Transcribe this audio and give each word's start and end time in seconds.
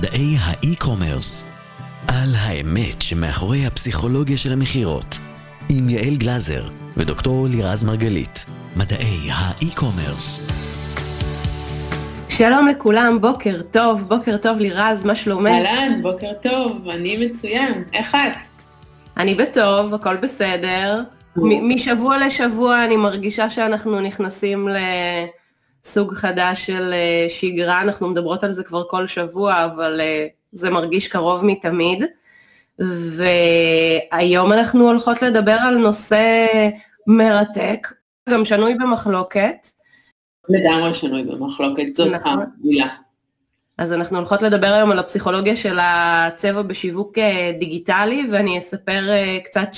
מדעי 0.00 0.36
האי-קומרס. 0.40 1.44
על 2.08 2.28
האמת 2.36 3.02
שמאחורי 3.02 3.66
הפסיכולוגיה 3.66 4.38
של 4.38 4.52
המכירות. 4.52 5.18
עם 5.70 5.88
יעל 5.88 6.16
גלזר 6.16 6.62
ודוקטור 6.96 7.46
לירז 7.48 7.84
מרגלית. 7.84 8.46
מדעי 8.76 9.28
האי-קומרס. 9.32 10.46
שלום 12.28 12.68
לכולם, 12.68 13.20
בוקר 13.20 13.62
טוב, 13.70 14.02
בוקר 14.08 14.36
טוב 14.36 14.58
לירז, 14.58 15.04
מה 15.04 15.14
שלומך? 15.14 15.50
אהלן, 15.50 16.02
בוקר 16.02 16.32
טוב, 16.42 16.88
אני 16.88 17.26
מצוין, 17.26 17.84
איך 17.92 18.14
את? 18.14 18.32
אני 19.16 19.34
בטוב, 19.34 19.94
הכל 19.94 20.16
בסדר. 20.16 21.02
משבוע 21.36 22.26
לשבוע 22.26 22.84
אני 22.84 22.96
מרגישה 22.96 23.50
שאנחנו 23.50 24.00
נכנסים 24.00 24.68
לסוג 25.84 26.14
חדש 26.14 26.66
של 26.66 26.92
אה, 26.92 27.26
שגרה, 27.28 27.80
אנחנו 27.82 28.08
מדברות 28.08 28.44
על 28.44 28.52
זה 28.52 28.64
כבר 28.64 28.84
כל 28.88 29.06
שבוע, 29.06 29.64
אבל 29.64 30.00
אה, 30.00 30.26
זה 30.52 30.70
מרגיש 30.70 31.08
קרוב 31.08 31.44
מתמיד. 31.44 32.04
והיום 33.16 34.52
אנחנו 34.52 34.88
הולכות 34.88 35.22
לדבר 35.22 35.56
על 35.60 35.76
נושא 35.76 36.46
מרתק, 37.06 37.88
גם 38.28 38.44
שנוי 38.44 38.74
במחלוקת. 38.74 39.68
לגמרי 40.48 40.94
שנוי 40.94 41.22
במחלוקת, 41.22 41.94
זאת 41.94 42.12
נכון. 42.12 42.38
המילה. 42.60 42.88
אז 43.78 43.92
אנחנו 43.92 44.16
הולכות 44.16 44.42
לדבר 44.42 44.66
היום 44.66 44.90
על 44.90 44.98
הפסיכולוגיה 44.98 45.56
של 45.56 45.78
הצבע 45.82 46.62
בשיווק 46.62 47.18
אה, 47.18 47.52
דיגיטלי, 47.58 48.26
ואני 48.30 48.58
אספר 48.58 49.02
קצת 49.44 49.68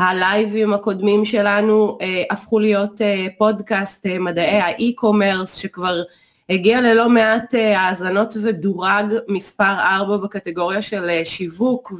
שהלייבים 0.00 0.72
הקודמים 0.72 1.24
שלנו 1.24 1.98
אה, 2.00 2.22
הפכו 2.30 2.58
להיות 2.58 3.00
אה, 3.00 3.26
פודקאסט 3.38 4.06
אה, 4.06 4.18
מדעי 4.18 4.60
האי-קומרס, 4.60 5.54
שכבר 5.54 6.02
הגיע 6.50 6.80
ללא 6.80 7.08
מעט 7.08 7.54
אה, 7.54 7.80
האזנות 7.80 8.36
ודורג 8.42 9.04
מספר 9.28 9.74
4 9.96 10.16
בקטגוריה 10.16 10.82
של 10.82 11.08
אה, 11.08 11.22
שיווק, 11.24 11.92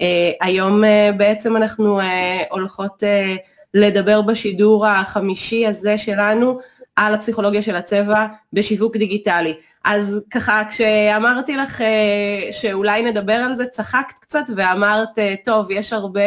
והיום 0.00 0.84
אה, 0.84 1.10
בעצם 1.16 1.56
אנחנו 1.56 2.00
אה, 2.00 2.42
הולכות 2.50 3.02
אה, 3.04 3.36
לדבר 3.74 4.22
בשידור 4.22 4.86
החמישי 4.86 5.66
הזה 5.66 5.98
שלנו 5.98 6.58
על 6.96 7.14
הפסיכולוגיה 7.14 7.62
של 7.62 7.76
הצבע 7.76 8.26
בשיווק 8.52 8.96
דיגיטלי. 8.96 9.54
אז 9.84 10.20
ככה, 10.30 10.62
כשאמרתי 10.70 11.56
לך 11.56 11.80
אה, 11.80 12.52
שאולי 12.52 13.02
נדבר 13.02 13.32
על 13.32 13.56
זה, 13.56 13.66
צחקת 13.66 14.14
קצת 14.20 14.44
ואמרת, 14.56 15.18
אה, 15.18 15.34
טוב, 15.44 15.70
יש 15.70 15.92
הרבה 15.92 16.20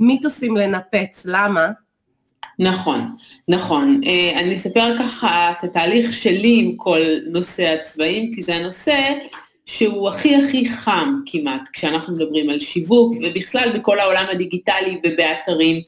מיתוסים 0.00 0.56
לנפץ, 0.56 1.22
למה? 1.24 1.70
נכון, 2.58 3.16
נכון. 3.48 4.00
אה, 4.06 4.40
אני 4.40 4.56
אספר 4.56 4.98
ככה 4.98 5.50
את 5.50 5.64
התהליך 5.64 6.12
שלי 6.12 6.60
עם 6.60 6.76
כל 6.76 7.00
נושא 7.26 7.76
הצבעים, 7.80 8.34
כי 8.34 8.42
זה 8.42 8.54
הנושא 8.54 9.12
שהוא 9.66 10.08
הכי 10.08 10.36
הכי 10.36 10.68
חם 10.68 11.20
כמעט, 11.26 11.68
כשאנחנו 11.72 12.16
מדברים 12.16 12.50
על 12.50 12.60
שיווק, 12.60 13.14
ובכלל 13.22 13.78
בכל 13.78 14.00
העולם 14.00 14.26
הדיגיטלי 14.30 15.00
ובאתרים. 15.04 15.80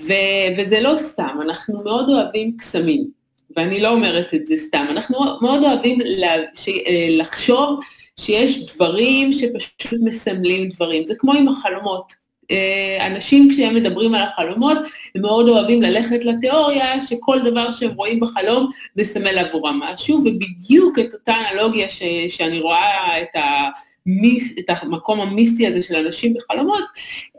ו- 0.00 0.48
וזה 0.58 0.80
לא 0.80 0.94
סתם, 0.98 1.38
אנחנו 1.42 1.84
מאוד 1.84 2.08
אוהבים 2.08 2.56
קסמים, 2.56 3.19
ואני 3.56 3.80
לא 3.80 3.88
אומרת 3.88 4.34
את 4.34 4.46
זה 4.46 4.54
סתם, 4.66 4.86
אנחנו 4.90 5.18
מאוד 5.40 5.62
אוהבים 5.62 6.00
אה, 6.00 7.06
לחשוב 7.10 7.80
שיש 8.20 8.74
דברים 8.74 9.32
שפשוט 9.32 10.00
מסמלים 10.00 10.68
דברים, 10.68 11.06
זה 11.06 11.14
כמו 11.18 11.32
עם 11.32 11.48
החלומות. 11.48 12.20
אה, 12.50 13.06
אנשים 13.06 13.48
כשהם 13.52 13.74
מדברים 13.74 14.14
על 14.14 14.22
החלומות, 14.22 14.78
הם 15.14 15.22
מאוד 15.22 15.48
אוהבים 15.48 15.82
ללכת 15.82 16.24
לתיאוריה 16.24 17.02
שכל 17.06 17.38
דבר 17.50 17.72
שהם 17.72 17.90
רואים 17.94 18.20
בחלום 18.20 18.70
מסמל 18.96 19.38
עבורם 19.38 19.80
משהו, 19.80 20.16
ובדיוק 20.18 20.98
את 20.98 21.14
אותה 21.14 21.34
אנלוגיה 21.52 21.90
ש- 21.90 22.02
שאני 22.28 22.60
רואה 22.60 23.22
את 23.22 23.36
ה... 23.36 23.68
מיס, 24.06 24.54
את 24.58 24.64
המקום 24.68 25.20
המיסטי 25.20 25.66
הזה 25.66 25.82
של 25.82 25.96
אנשים 25.96 26.34
בחלומות, 26.34 26.84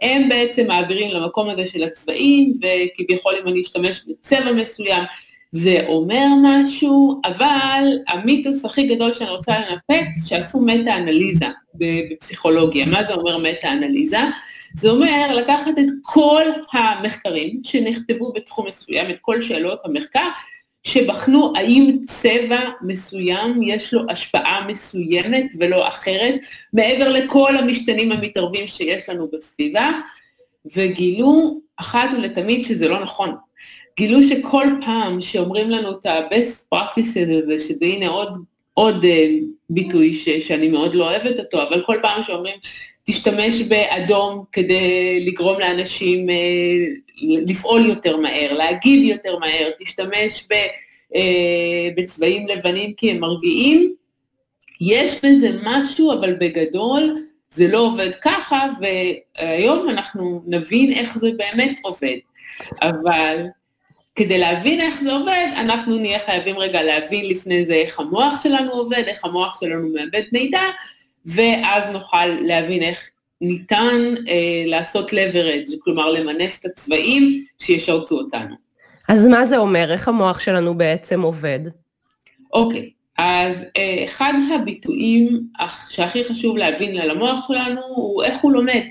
הם 0.02 0.30
בעצם 0.30 0.68
מעבירים 0.68 1.12
למקום 1.12 1.50
הזה 1.50 1.68
של 1.68 1.84
הצבעים, 1.84 2.54
וכביכול 2.62 3.34
אם 3.42 3.48
אני 3.48 3.62
אשתמש 3.62 4.02
בצבע 4.08 4.52
מסוים, 4.52 5.04
זה 5.52 5.86
אומר 5.88 6.26
משהו, 6.42 7.22
אבל 7.26 7.84
המיתוס 8.08 8.66
הכי 8.66 8.88
גדול 8.88 9.14
שאני 9.14 9.30
רוצה 9.30 9.54
לנפץ, 9.60 10.26
שעשו 10.26 10.60
מטה-אנליזה 10.60 11.46
בפסיכולוגיה. 11.76 12.86
מה 12.86 13.04
זה 13.04 13.14
אומר 13.14 13.38
מטה-אנליזה? 13.38 14.20
זה 14.76 14.90
אומר 14.90 15.36
לקחת 15.36 15.80
את 15.80 15.86
כל 16.02 16.44
המחקרים 16.74 17.62
שנכתבו 17.64 18.34
בתחום 18.34 18.68
מסוים, 18.68 19.10
את 19.10 19.18
כל 19.22 19.42
שאלות 19.42 19.80
המחקר, 19.86 20.28
שבחנו 20.84 21.54
האם 21.56 21.98
צבע 22.08 22.60
מסוים 22.82 23.64
יש 23.64 23.94
לו 23.94 24.02
השפעה 24.10 24.68
מסוימת 24.68 25.46
ולא 25.60 25.88
אחרת, 25.88 26.36
מעבר 26.74 27.10
לכל 27.10 27.58
המשתנים 27.58 28.12
המתערבים 28.12 28.68
שיש 28.68 29.10
לנו 29.10 29.28
בסביבה, 29.34 29.92
וגילו 30.76 31.60
אחת 31.78 32.10
ולתמיד 32.18 32.66
שזה 32.66 32.88
לא 32.88 33.00
נכון. 33.00 33.36
גילו 33.98 34.24
שכל 34.24 34.68
פעם 34.86 35.22
שאומרים 35.22 35.70
לנו 35.70 35.92
את 35.92 36.06
ה-best 36.06 36.76
practices 36.76 37.44
הזה, 37.44 37.60
שזה 37.60 37.86
הנה 37.86 38.08
עוד, 38.08 38.38
עוד 38.74 39.04
uh, 39.04 39.08
ביטוי 39.70 40.14
ש, 40.14 40.30
שאני 40.30 40.68
מאוד 40.68 40.96
לא 40.96 41.10
אוהבת 41.10 41.40
אותו, 41.40 41.64
אבל 41.64 41.84
כל 41.86 41.98
פעם 42.02 42.24
שאומרים 42.24 42.56
תשתמש 43.04 43.62
באדום 43.62 44.44
כדי 44.52 45.26
לגרום 45.26 45.60
לאנשים 45.60 46.30
uh, 46.30 46.34
לפעול 47.48 47.86
יותר 47.86 48.18
מהר, 48.18 48.54
להגיב 48.54 49.04
יותר 49.04 49.40
מהר, 49.40 49.70
תשתמש 49.80 50.48
ב, 50.50 50.54
uh, 51.14 51.18
בצבעים 51.98 52.48
לבנים 52.48 52.94
כי 52.94 53.12
הם 53.12 53.20
מרגיעים, 53.20 53.94
יש 54.82 55.14
בזה 55.24 55.50
משהו, 55.64 56.14
אבל 56.14 56.34
בגדול 56.34 57.16
זה 57.50 57.68
לא 57.68 57.80
עובד 57.80 58.12
ככה, 58.22 58.68
והיום 58.82 59.90
אנחנו 59.90 60.44
נבין 60.48 60.94
איך 60.94 61.18
זה 61.18 61.30
באמת 61.38 61.80
עובד. 61.82 62.18
אבל 62.82 63.46
כדי 64.16 64.38
להבין 64.38 64.82
איך 64.82 65.02
זה 65.04 65.12
עובד, 65.12 65.48
אנחנו 65.58 65.98
נהיה 65.98 66.20
חייבים 66.26 66.58
רגע 66.58 66.84
להבין 66.84 67.26
לפני 67.26 67.66
זה 67.66 67.74
איך 67.74 68.00
המוח 68.00 68.44
שלנו 68.44 68.72
עובד, 68.72 69.04
איך 69.08 69.26
המוח 69.26 69.60
שלנו 69.60 69.88
מאבד 69.94 70.24
מידע, 70.32 70.62
ואז 71.26 71.84
נוכל 71.94 72.26
להבין 72.26 72.82
איך 72.82 73.10
ניתן 73.42 74.14
אה, 74.28 74.64
לעשות 74.66 75.12
leverage, 75.12 75.72
כלומר 75.80 76.10
למנף 76.10 76.60
את 76.60 76.66
הצבעים 76.66 77.46
שישרתו 77.60 78.16
אותנו. 78.16 78.56
אז 79.10 79.28
מה 79.28 79.46
זה 79.46 79.58
אומר? 79.58 79.92
איך 79.92 80.08
המוח 80.08 80.40
שלנו 80.40 80.78
בעצם 80.78 81.22
עובד? 81.22 81.60
אוקיי, 82.54 82.90
אז 83.24 83.58
אה, 83.78 84.06
אחד 84.06 84.34
הביטויים 84.56 85.44
שהכי 85.90 86.24
חשוב 86.26 86.58
להבין 86.58 86.98
על 86.98 87.10
המוח 87.10 87.48
שלנו 87.48 87.82
הוא 87.96 88.24
איך 88.24 88.42
הוא 88.42 88.52
לומד, 88.52 88.82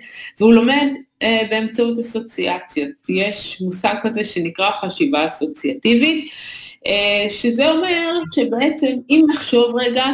והוא 0.40 0.54
לומד 0.54 0.86
אה, 1.22 1.42
באמצעות 1.50 1.98
אסוציאציות. 1.98 2.90
יש 3.08 3.60
מושג 3.60 3.94
כזה 4.02 4.24
שנקרא 4.24 4.70
חשיבה 4.80 5.28
אסוציאטיבית, 5.28 6.30
אה, 6.86 7.26
שזה 7.30 7.70
אומר 7.70 8.20
שבעצם 8.34 8.96
אם 9.10 9.24
נחשוב 9.28 9.76
רגע 9.76 10.06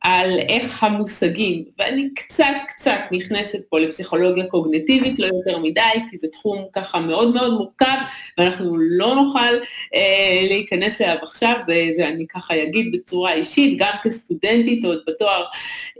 על 0.00 0.38
איך 0.38 0.84
המושגים, 0.84 1.64
ואני 1.78 2.08
קצת 2.14 2.54
קצת 2.68 2.98
נכנסת 3.12 3.58
פה 3.68 3.78
לפסיכולוגיה 3.80 4.46
קוגנטיבית, 4.46 5.18
לא 5.18 5.26
יותר 5.26 5.58
מדי, 5.58 5.80
כי 6.10 6.18
זה 6.18 6.28
תחום 6.32 6.64
ככה 6.72 7.00
מאוד 7.00 7.34
מאוד 7.34 7.52
מורכב, 7.52 7.96
ואנחנו 8.38 8.76
לא 8.78 9.14
נוכל 9.14 9.54
אה, 9.94 10.46
להיכנס 10.48 11.00
אליו 11.00 11.16
עכשיו, 11.22 11.54
ואני 11.68 12.26
ככה 12.26 12.62
אגיד 12.62 12.92
בצורה 12.92 13.32
אישית, 13.32 13.78
גם 13.78 13.92
כסטודנטית 14.02 14.84
עוד 14.84 15.02
בתואר 15.06 15.44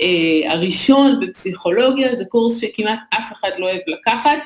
אה, 0.01 0.53
הראשון 0.53 1.21
בפסיכולוגיה, 1.21 2.17
זה 2.17 2.25
קורס 2.25 2.61
שכמעט 2.61 2.99
אף 3.15 3.33
אחד 3.33 3.51
לא 3.59 3.67
אוהב 3.67 3.81
לקחת, 3.87 4.39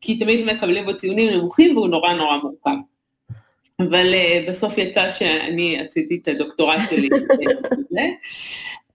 כי 0.00 0.18
תמיד 0.18 0.44
מקבלים 0.44 0.84
בו 0.84 0.96
ציונים 0.96 1.30
נמוכים 1.30 1.76
והוא 1.76 1.88
נורא 1.88 2.12
נורא 2.12 2.36
מורכב. 2.36 2.80
אבל 3.80 4.06
uh, 4.12 4.50
בסוף 4.50 4.78
יצא 4.78 5.12
שאני 5.12 5.78
עשיתי 5.80 6.18
את 6.22 6.28
הדוקטורט 6.28 6.78
שלי. 6.90 7.08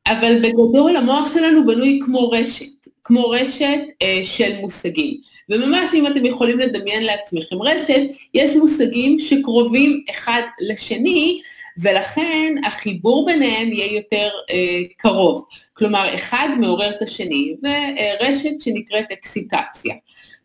אבל 0.07 0.40
בגדול 0.42 0.96
המוח 0.96 1.34
שלנו 1.34 1.66
בנוי 1.66 2.00
כמו 2.06 2.30
רשת, 2.30 2.88
כמו 3.04 3.30
רשת 3.30 3.80
אה, 4.02 4.22
של 4.24 4.56
מושגים. 4.62 5.18
וממש 5.50 5.94
אם 5.94 6.07
אתם 6.07 6.25
יכולים 6.25 6.60
לדמיין 6.60 7.04
לעצמכם 7.04 7.62
רשת, 7.62 8.02
יש 8.34 8.52
מושגים 8.52 9.19
שקרובים 9.19 10.04
אחד 10.10 10.42
לשני, 10.69 11.42
ולכן 11.78 12.56
החיבור 12.66 13.25
ביניהם 13.25 13.74
יהיה 13.74 13.96
יותר 13.96 14.30
אה, 14.50 14.81
קרוב. 14.98 15.46
כלומר, 15.74 16.16
אחד 16.16 16.48
מעורר 16.60 16.90
את 16.90 17.02
השני, 17.02 17.56
ורשת 17.63 18.62
שנקראת 18.62 19.12
אקסיטציה. 19.12 19.96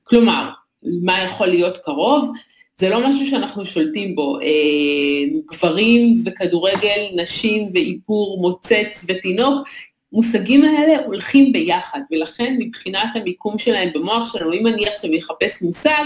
כלומר, 0.05 0.51
מה 0.83 1.25
יכול 1.25 1.47
להיות 1.47 1.77
קרוב? 1.85 2.33
זה 2.81 2.88
לא 2.88 3.09
משהו 3.09 3.31
שאנחנו 3.31 3.67
שולטים 3.67 4.15
בו. 4.15 4.41
אה, 4.41 5.41
גברים 5.53 6.23
וכדורגל, 6.25 7.00
נשים 7.15 7.71
ואיפור, 7.75 8.41
מוצץ 8.41 9.05
ותינוק, 9.09 9.69
מושגים 10.12 10.65
האלה 10.65 11.05
הולכים 11.06 11.53
ביחד, 11.53 12.00
ולכן 12.11 12.56
מבחינת 12.59 13.09
המיקום 13.15 13.59
שלהם 13.59 13.88
במוח 13.94 14.32
שלנו, 14.32 14.53
אם 14.53 14.67
אני 14.67 14.87
עכשיו 14.87 15.11
אחפש 15.19 15.62
מושג, 15.62 16.05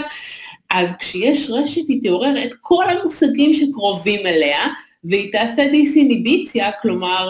אז 0.69 0.89
כשיש 0.99 1.49
רשת 1.49 1.87
היא 1.87 2.03
תעורר 2.03 2.43
את 2.43 2.51
כל 2.61 2.83
המושגים 2.89 3.53
שקרובים 3.53 4.27
אליה, 4.27 4.67
והיא 5.03 5.31
תעשה 5.31 5.67
דיסאיניביציה, 5.71 6.71
כלומר, 6.81 7.29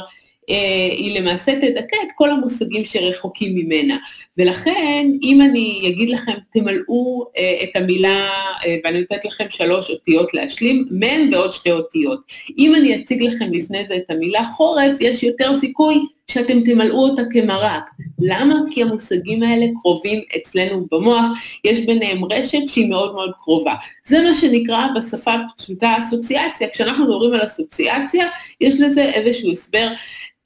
היא 0.92 1.19
למעשה 1.19 1.56
תדכא 1.56 1.95
את 2.03 2.12
כל 2.15 2.30
המושגים 2.31 2.86
שרחוקים 2.86 3.56
ממנה. 3.56 3.97
ולכן, 4.38 5.07
אם 5.24 5.42
אני 5.42 5.81
אגיד 5.88 6.09
לכם, 6.09 6.33
תמלאו 6.51 7.25
אה, 7.38 7.63
את 7.63 7.75
המילה, 7.75 8.30
אה, 8.65 8.77
ואני 8.83 9.00
נותנת 9.00 9.25
לכם 9.25 9.45
שלוש 9.50 9.89
אותיות 9.89 10.33
להשלים, 10.33 10.86
מן 10.92 11.33
ועוד 11.33 11.53
שתי 11.53 11.71
אותיות. 11.71 12.19
אם 12.57 12.75
אני 12.75 12.95
אציג 12.95 13.24
לכם 13.24 13.51
לפני 13.51 13.86
זה 13.86 13.95
את 13.95 14.12
המילה 14.12 14.45
חורף, 14.56 14.92
יש 15.00 15.24
יותר 15.24 15.59
סיכוי 15.59 16.06
שאתם 16.31 16.62
תמלאו 16.62 17.10
אותה 17.10 17.22
כמרק. 17.31 17.89
למה? 18.19 18.56
כי 18.72 18.81
המושגים 18.81 19.44
האלה 19.44 19.66
קרובים 19.81 20.22
אצלנו 20.36 20.86
במוח, 20.92 21.25
יש 21.63 21.86
ביניהם 21.86 22.25
רשת 22.25 22.68
שהיא 22.68 22.89
מאוד 22.89 23.13
מאוד 23.13 23.31
קרובה. 23.44 23.74
זה 24.07 24.22
מה 24.22 24.36
שנקרא 24.42 24.88
בשפה 24.95 25.33
הפשוטה 25.33 25.95
אסוציאציה. 26.00 26.69
כשאנחנו 26.74 27.06
מדברים 27.06 27.33
על 27.33 27.45
אסוציאציה, 27.45 28.27
יש 28.62 28.80
לזה 28.80 29.04
איזשהו 29.04 29.51
הסבר 29.51 29.88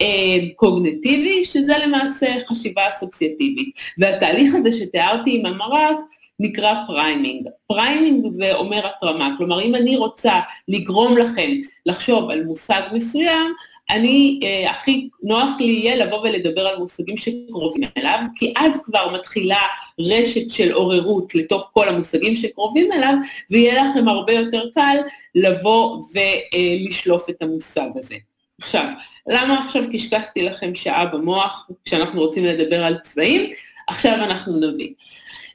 אה, 0.02 0.08
קוגניטיבי, 0.56 1.46
שזה 1.46 1.74
למעשה 1.86 2.28
חשיבה 2.48 2.82
אסוציאטיבית. 2.98 3.70
והתהליך 3.98 4.56
הזה 4.56 4.74
שתיארתי 4.74 5.40
עם 5.40 5.46
המרק, 5.46 5.98
נקרא 6.40 6.74
priming. 6.88 7.48
priming 7.68 8.26
זה 8.34 8.56
אומר 8.56 8.88
התרמה, 8.88 9.36
כלומר 9.38 9.62
אם 9.62 9.76
אני 9.76 9.98
רוצה 9.98 10.40
לגרום 10.68 11.18
לכם 11.18 11.52
לחשוב 11.86 12.30
על 12.30 12.44
מושג 12.44 12.82
מסוים, 12.94 13.54
אני, 13.90 14.40
אה, 14.44 14.72
הכי 14.72 15.10
נוח 15.24 15.50
לי 15.60 15.66
יהיה 15.66 16.06
לבוא 16.06 16.18
ולדבר 16.18 16.68
על 16.68 16.78
מושגים 16.78 17.18
שקרובים 17.18 17.90
אליו, 17.98 18.20
כי 18.36 18.54
אז 18.58 18.72
כבר 18.84 19.14
מתחילה 19.14 19.62
רשת 20.00 20.50
של 20.50 20.72
עוררות 20.72 21.36
לתוך 21.36 21.70
כל 21.74 21.88
המושגים 21.88 22.36
שקרובים 22.36 22.92
אליו, 22.92 23.14
ויהיה 23.50 23.84
לכם 23.84 24.08
הרבה 24.08 24.34
יותר 24.34 24.64
קל 24.74 24.98
לבוא 25.36 26.04
ולשלוף 26.14 27.30
את 27.30 27.42
המושג 27.42 27.90
הזה. 27.96 28.16
עכשיו, 28.62 28.86
למה 29.28 29.66
עכשיו 29.66 29.84
קשקשתי 29.94 30.42
לכם 30.42 30.76
שעה 30.76 31.06
במוח 31.06 31.70
כשאנחנו 31.86 32.22
רוצים 32.22 32.46
לדבר 32.46 32.84
על 32.84 32.98
צבעים? 33.04 33.52
עכשיו 33.88 34.14
אנחנו 34.14 34.60
נבין. 34.60 34.94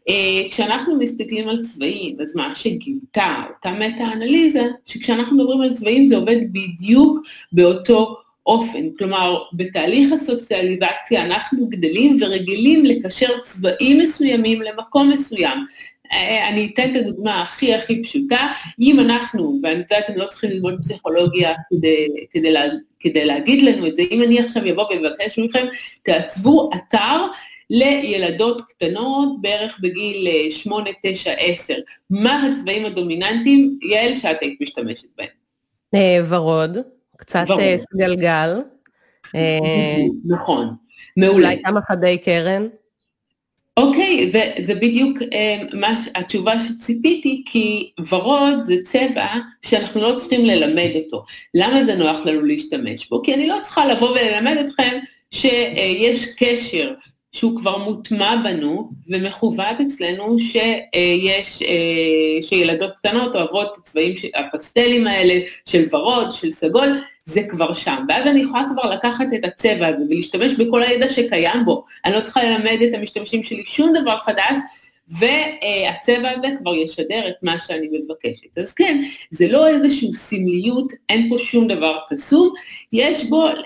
Uh, 0.08 0.50
כשאנחנו 0.50 0.96
מסתכלים 0.96 1.48
על 1.48 1.62
צבעים, 1.64 2.16
אז 2.20 2.34
מה 2.34 2.52
שגילתה 2.56 3.42
אותה 3.48 3.72
מטה-אנליזה, 3.72 4.62
שכשאנחנו 4.84 5.36
מדברים 5.36 5.60
על 5.60 5.74
צבעים 5.74 6.06
זה 6.06 6.16
עובד 6.16 6.36
בדיוק 6.52 7.18
באותו 7.52 8.16
אופן. 8.46 8.90
כלומר, 8.98 9.42
בתהליך 9.52 10.12
הסוציאליזציה 10.12 11.24
אנחנו 11.24 11.66
גדלים 11.66 12.18
ורגילים 12.20 12.84
לקשר 12.84 13.38
צבעים 13.42 13.98
מסוימים 13.98 14.62
למקום 14.62 15.10
מסוים. 15.10 15.66
אה, 16.12 16.48
אני 16.48 16.70
אתן 16.74 16.90
את 16.90 17.00
הדוגמה 17.00 17.42
הכי 17.42 17.74
הכי 17.74 18.02
פשוטה, 18.02 18.48
אם 18.80 19.00
אנחנו, 19.00 19.60
ואני 19.62 19.78
יודעת, 19.78 20.04
אתם 20.04 20.16
לא 20.16 20.26
צריכים 20.26 20.50
ללמוד 20.50 20.80
פסיכולוגיה 20.82 21.54
כדי, 21.70 22.08
כדי, 22.30 22.52
לה, 22.52 22.62
כדי 23.00 23.24
להגיד 23.24 23.62
לנו 23.62 23.86
את 23.86 23.96
זה, 23.96 24.02
אם 24.10 24.22
אני 24.22 24.40
עכשיו 24.40 24.62
אבוא 24.70 24.84
ואבקש 24.84 25.38
מכם, 25.38 25.66
תעצבו 26.02 26.70
אתר 26.74 27.26
לילדות 27.70 28.62
קטנות 28.62 29.40
בערך 29.40 29.78
בגיל 29.80 30.28
8, 30.50 30.90
9, 31.02 31.32
10. 31.32 31.74
מה 32.10 32.46
הצבעים 32.46 32.84
הדומיננטיים, 32.84 33.78
יעל, 33.90 34.14
שאת 34.14 34.36
היית 34.40 34.60
משתמשת 34.60 35.08
בהם? 35.16 35.28
אה, 35.94 36.20
ורוד, 36.28 36.78
קצת 37.16 37.46
אה, 37.58 37.76
סגלגל. 37.78 38.60
נכון, 40.24 40.74
מעולה. 41.16 41.48
אולי 41.48 41.62
כמה 41.64 41.80
חדי 41.82 42.18
קרן. 42.18 42.66
אוקיי, 43.76 44.32
וזה 44.32 44.74
בדיוק 44.74 45.18
אה, 45.32 45.62
מה, 45.72 45.96
התשובה 46.14 46.54
שציפיתי, 46.68 47.42
כי 47.46 47.92
ורוד 48.08 48.64
זה 48.64 48.74
צבע 48.84 49.26
שאנחנו 49.62 50.00
לא 50.00 50.18
צריכים 50.18 50.44
ללמד 50.44 50.90
אותו. 51.04 51.24
למה 51.54 51.84
זה 51.84 51.94
נוח 51.94 52.26
לנו 52.26 52.42
להשתמש 52.42 53.08
בו? 53.08 53.22
כי 53.22 53.34
אני 53.34 53.48
לא 53.48 53.56
צריכה 53.62 53.86
לבוא 53.86 54.10
וללמד 54.10 54.56
אתכם 54.66 54.98
שיש 55.30 56.26
קשר 56.38 56.94
שהוא 57.34 57.60
כבר 57.60 57.78
מוטמע 57.78 58.36
בנו 58.44 58.90
ומכוון 59.08 59.74
אצלנו 59.86 60.38
שיש, 60.38 61.62
אה, 61.62 62.42
שילדות 62.42 62.90
קטנות 62.96 63.34
אוהבות 63.36 63.72
את 63.72 63.78
הצבעים, 63.78 64.14
הפסטלים 64.34 65.06
האלה 65.06 65.40
של 65.66 65.84
ורוד, 65.92 66.32
של 66.32 66.52
סגול, 66.52 67.00
זה 67.26 67.42
כבר 67.48 67.74
שם. 67.74 68.04
ואז 68.08 68.26
אני 68.26 68.40
יכולה 68.40 68.64
כבר 68.72 68.90
לקחת 68.90 69.26
את 69.34 69.44
הצבע 69.44 69.86
הזה 69.86 70.04
ולהשתמש 70.10 70.52
בכל 70.52 70.82
הידע 70.82 71.08
שקיים 71.08 71.64
בו. 71.64 71.84
אני 72.04 72.14
לא 72.14 72.20
צריכה 72.20 72.44
ללמד 72.44 72.78
את 72.88 72.94
המשתמשים 72.94 73.42
שלי 73.42 73.62
שום 73.66 73.92
דבר 74.02 74.18
חדש, 74.18 74.56
והצבע 75.08 76.30
הזה 76.30 76.48
כבר 76.58 76.74
ישדר 76.74 77.28
את 77.28 77.34
מה 77.42 77.58
שאני 77.66 77.88
מבקשת. 77.92 78.58
אז 78.58 78.72
כן, 78.72 79.02
זה 79.30 79.48
לא 79.48 79.68
איזושהי 79.68 80.12
סמליות, 80.12 80.92
אין 81.08 81.28
פה 81.30 81.38
שום 81.38 81.68
דבר 81.68 81.98
קסום, 82.10 82.52
יש, 82.92 83.18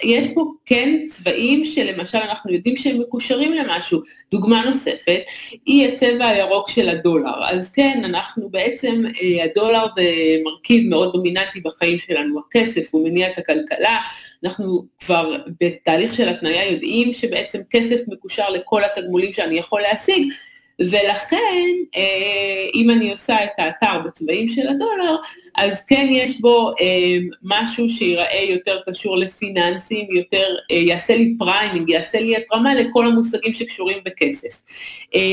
יש 0.02 0.26
פה 0.34 0.52
כן 0.66 1.06
צבעים 1.10 1.64
שלמשל 1.64 2.18
אנחנו 2.18 2.52
יודעים 2.52 2.76
שהם 2.76 3.00
מקושרים 3.00 3.52
למשהו. 3.52 4.00
דוגמה 4.30 4.64
נוספת 4.64 5.20
היא 5.66 5.88
הצבע 5.88 6.26
הירוק 6.26 6.70
של 6.70 6.88
הדולר. 6.88 7.44
אז 7.48 7.68
כן, 7.68 8.00
אנחנו 8.04 8.48
בעצם, 8.48 9.04
אה, 9.22 9.44
הדולר 9.44 9.86
זה 9.96 10.36
מרכיב 10.44 10.88
מאוד 10.88 11.12
דומיננטי 11.12 11.60
בחיים 11.60 11.98
שלנו, 11.98 12.40
הכסף 12.40 12.88
הוא 12.90 13.08
מניע 13.08 13.30
את 13.30 13.38
הכלכלה, 13.38 13.98
אנחנו 14.44 14.84
כבר 15.00 15.36
בתהליך 15.60 16.14
של 16.14 16.28
התניה 16.28 16.72
יודעים 16.72 17.12
שבעצם 17.12 17.60
כסף 17.70 18.00
מקושר 18.08 18.50
לכל 18.50 18.82
התגמולים 18.84 19.32
שאני 19.32 19.58
יכול 19.58 19.80
להשיג, 19.80 20.32
ולכן, 20.80 21.66
אה, 21.96 22.66
אם 22.74 22.90
אני 22.90 23.10
עושה 23.10 23.44
את 23.44 23.50
האתר 23.58 24.00
בצבעים 24.04 24.48
של 24.48 24.68
הדולר, 24.68 25.16
אז 25.56 25.72
כן 25.88 26.06
יש 26.10 26.40
בו 26.40 26.72
אה, 26.80 27.16
משהו 27.42 27.88
שיראה 27.88 28.44
יותר 28.48 28.80
קשור 28.86 29.16
לפיננסים, 29.16 30.06
יותר, 30.10 30.46
אה, 30.70 30.76
יעשה 30.76 31.16
לי 31.16 31.34
priming, 31.38 31.90
יעשה 31.90 32.20
לי 32.20 32.36
התרמה 32.36 32.74
לכל 32.74 33.06
המושגים 33.06 33.52
שקשורים 33.54 33.98
בכסף. 34.04 34.62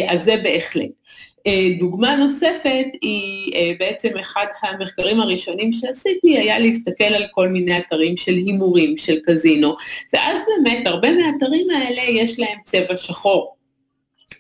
אז 0.09 0.23
זה 0.23 0.37
בהחלט. 0.43 0.89
דוגמה 1.79 2.15
נוספת 2.15 2.85
היא 3.01 3.53
בעצם 3.79 4.09
אחד 4.19 4.45
המחקרים 4.61 5.19
הראשונים 5.19 5.73
שעשיתי 5.73 6.37
היה 6.37 6.59
להסתכל 6.59 7.03
על 7.03 7.23
כל 7.31 7.49
מיני 7.49 7.77
אתרים 7.77 8.17
של 8.17 8.31
הימורים, 8.31 8.97
של 8.97 9.19
קזינו, 9.25 9.75
ואז 10.13 10.37
באמת 10.47 10.87
הרבה 10.87 11.09
מהאתרים 11.11 11.67
האלה 11.69 12.01
יש 12.01 12.39
להם 12.39 12.57
צבע 12.65 12.97
שחור. 12.97 13.55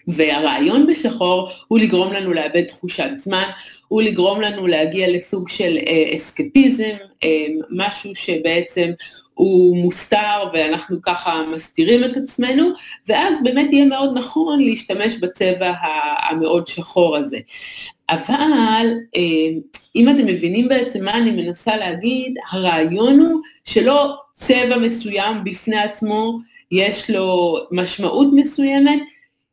והרעיון 0.07 0.87
בשחור 0.87 1.49
הוא 1.67 1.79
לגרום 1.79 2.13
לנו 2.13 2.33
לאבד 2.33 2.63
תחושת 2.63 3.09
זמן, 3.17 3.49
הוא 3.87 4.01
לגרום 4.01 4.41
לנו 4.41 4.67
להגיע 4.67 5.09
לסוג 5.09 5.49
של 5.49 5.77
אה, 5.87 6.15
אסקפיזם, 6.15 6.95
אה, 7.23 7.45
משהו 7.69 8.15
שבעצם 8.15 8.91
הוא 9.33 9.77
מוסתר 9.77 10.49
ואנחנו 10.53 11.01
ככה 11.01 11.43
מסתירים 11.55 12.03
את 12.03 12.17
עצמנו, 12.17 12.69
ואז 13.07 13.35
באמת 13.43 13.67
יהיה 13.71 13.85
מאוד 13.85 14.17
נכון 14.17 14.59
להשתמש 14.59 15.13
בצבע 15.13 15.73
המאוד 16.29 16.67
שחור 16.67 17.17
הזה. 17.17 17.37
אבל 18.09 18.87
אה, 19.15 19.21
אם 19.95 20.09
אתם 20.09 20.25
מבינים 20.25 20.67
בעצם 20.67 21.05
מה 21.05 21.17
אני 21.17 21.31
מנסה 21.31 21.77
להגיד, 21.77 22.35
הרעיון 22.51 23.19
הוא 23.19 23.41
שלא 23.65 24.15
צבע 24.35 24.77
מסוים 24.77 25.43
בפני 25.43 25.77
עצמו, 25.77 26.39
יש 26.71 27.09
לו 27.09 27.57
משמעות 27.71 28.27
מסוימת, 28.33 28.99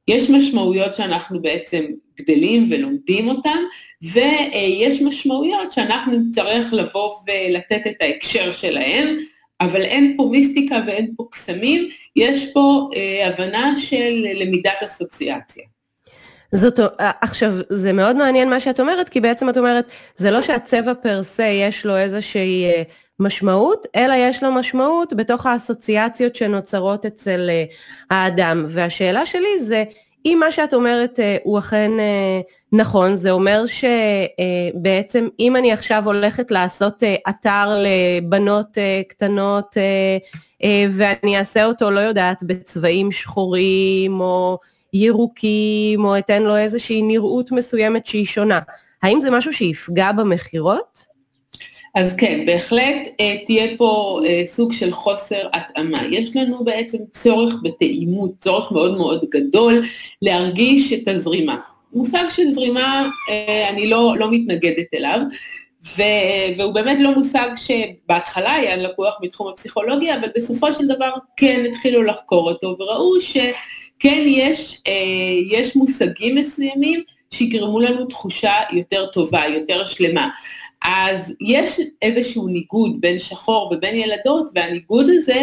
יש 0.09 0.31
משמעויות 0.31 0.95
שאנחנו 0.95 1.43
בעצם 1.43 1.85
גדלים 2.21 2.69
ולומדים 2.73 3.29
אותן, 3.29 3.59
ויש 4.03 5.03
משמעויות 5.03 5.73
שאנחנו 5.73 6.13
נצטרך 6.19 6.73
לבוא 6.73 7.15
ולתת 7.27 7.87
את 7.87 7.97
ההקשר 8.01 8.53
שלהן, 8.53 9.19
אבל 9.61 9.83
אין 9.83 10.15
פה 10.17 10.29
מיסטיקה 10.31 10.81
ואין 10.87 11.15
פה 11.17 11.27
קסמים, 11.33 11.89
יש 12.17 12.53
פה 12.55 12.91
אה, 12.97 13.29
הבנה 13.29 13.75
של 13.81 14.27
למידת 14.35 14.83
אסוציאציה. 14.85 15.65
זאת, 16.55 16.81
עכשיו, 16.99 17.53
זה 17.69 17.93
מאוד 17.93 18.17
מעניין 18.17 18.51
מה 18.51 18.61
שאת 18.61 18.81
אומרת, 18.81 19.09
כי 19.09 19.21
בעצם 19.21 19.49
את 19.49 19.57
אומרת, 19.57 19.91
זה 20.17 20.31
לא 20.31 20.43
שהצבע 20.43 20.95
פר 20.95 21.23
סה 21.23 21.45
יש 21.45 21.87
לו 21.87 21.97
איזושהי 21.97 22.65
אה, 22.65 22.83
משמעות, 23.23 23.87
אלא 23.97 24.15
יש 24.17 24.43
לו 24.43 24.53
משמעות 24.53 25.13
בתוך 25.13 25.47
האסוציאציות 25.47 26.37
שנוצרות 26.37 27.07
אצל 27.07 27.51
אה, 27.51 27.65
האדם. 28.11 28.65
והשאלה 28.69 29.27
שלי 29.27 29.61
זה, 29.61 29.85
אם 30.27 30.37
מה 30.41 30.53
שאת 30.53 30.75
אומרת 30.75 31.21
אה, 31.21 31.37
הוא 31.45 31.59
אכן 31.59 31.91
אה, 31.99 32.41
נכון, 32.73 33.17
זה 33.17 33.31
אומר 33.31 33.65
שבעצם 33.67 35.29
אם 35.41 35.57
אני 35.57 35.73
עכשיו 35.73 36.03
הולכת 36.05 36.51
לעשות 36.51 37.03
אתר 37.29 37.77
לבנות 37.79 38.79
קטנות 39.09 39.77
ואני 40.91 41.39
אעשה 41.39 41.65
אותו, 41.65 41.91
לא 41.91 42.01
יודעת, 42.01 42.43
בצבעים 42.43 43.13
שחורים 43.13 44.21
או 44.21 44.59
ירוקים, 44.93 46.05
או 46.05 46.19
אתן 46.19 46.43
לו 46.43 46.57
איזושהי 46.57 47.03
נראות 47.03 47.53
מסוימת 47.53 48.07
שהיא 48.07 48.27
שונה, 48.27 48.61
האם 49.03 49.21
זה 49.21 49.31
משהו 49.31 49.53
שיפגע 49.53 50.13
במכירות? 50.13 51.12
אז 51.95 52.13
כן, 52.17 52.47
בהחלט 52.47 52.97
אה, 53.21 53.37
תהיה 53.47 53.77
פה 53.77 54.21
אה, 54.27 54.43
סוג 54.47 54.73
של 54.73 54.93
חוסר 54.93 55.49
התאמה. 55.53 56.03
יש 56.11 56.37
לנו 56.37 56.65
בעצם 56.65 56.99
צורך 57.13 57.55
בתאימות, 57.63 58.31
צורך 58.41 58.73
מאוד 58.73 58.97
מאוד 58.97 59.25
גדול 59.31 59.85
להרגיש 60.23 60.93
את 60.93 61.09
הזרימה. 61.09 61.57
מושג 61.93 62.25
של 62.31 62.51
זרימה, 62.51 63.09
אה, 63.31 63.69
אני 63.69 63.91
לא, 63.91 64.15
לא 64.19 64.31
מתנגדת 64.31 64.87
אליו, 64.95 65.21
והוא 66.57 66.75
באמת 66.75 66.99
לא 67.01 67.15
מושג 67.15 67.49
שבהתחלה 67.57 68.53
היה 68.53 68.77
לקוח 68.77 69.19
מתחום 69.23 69.49
הפסיכולוגיה, 69.49 70.19
אבל 70.19 70.29
בסופו 70.37 70.73
של 70.73 70.87
דבר 70.87 71.11
כן 71.37 71.65
התחילו 71.73 72.03
לחקור 72.03 72.51
אותו, 72.51 72.77
וראו 72.79 73.21
שכן 73.21 74.25
יש, 74.27 74.83
יש 75.51 75.77
מושגים 75.77 76.35
מסוימים 76.35 77.03
שיגרמו 77.31 77.81
לנו 77.81 78.07
תחושה 78.07 78.53
יותר 78.73 79.07
טובה, 79.07 79.43
יותר 79.47 79.87
שלמה. 79.87 80.29
אז 80.85 81.33
יש 81.41 81.81
איזשהו 82.03 82.49
ניגוד 82.49 83.01
בין 83.01 83.19
שחור 83.19 83.73
ובין 83.73 83.95
ילדות, 83.95 84.47
והניגוד 84.55 85.07
הזה 85.09 85.43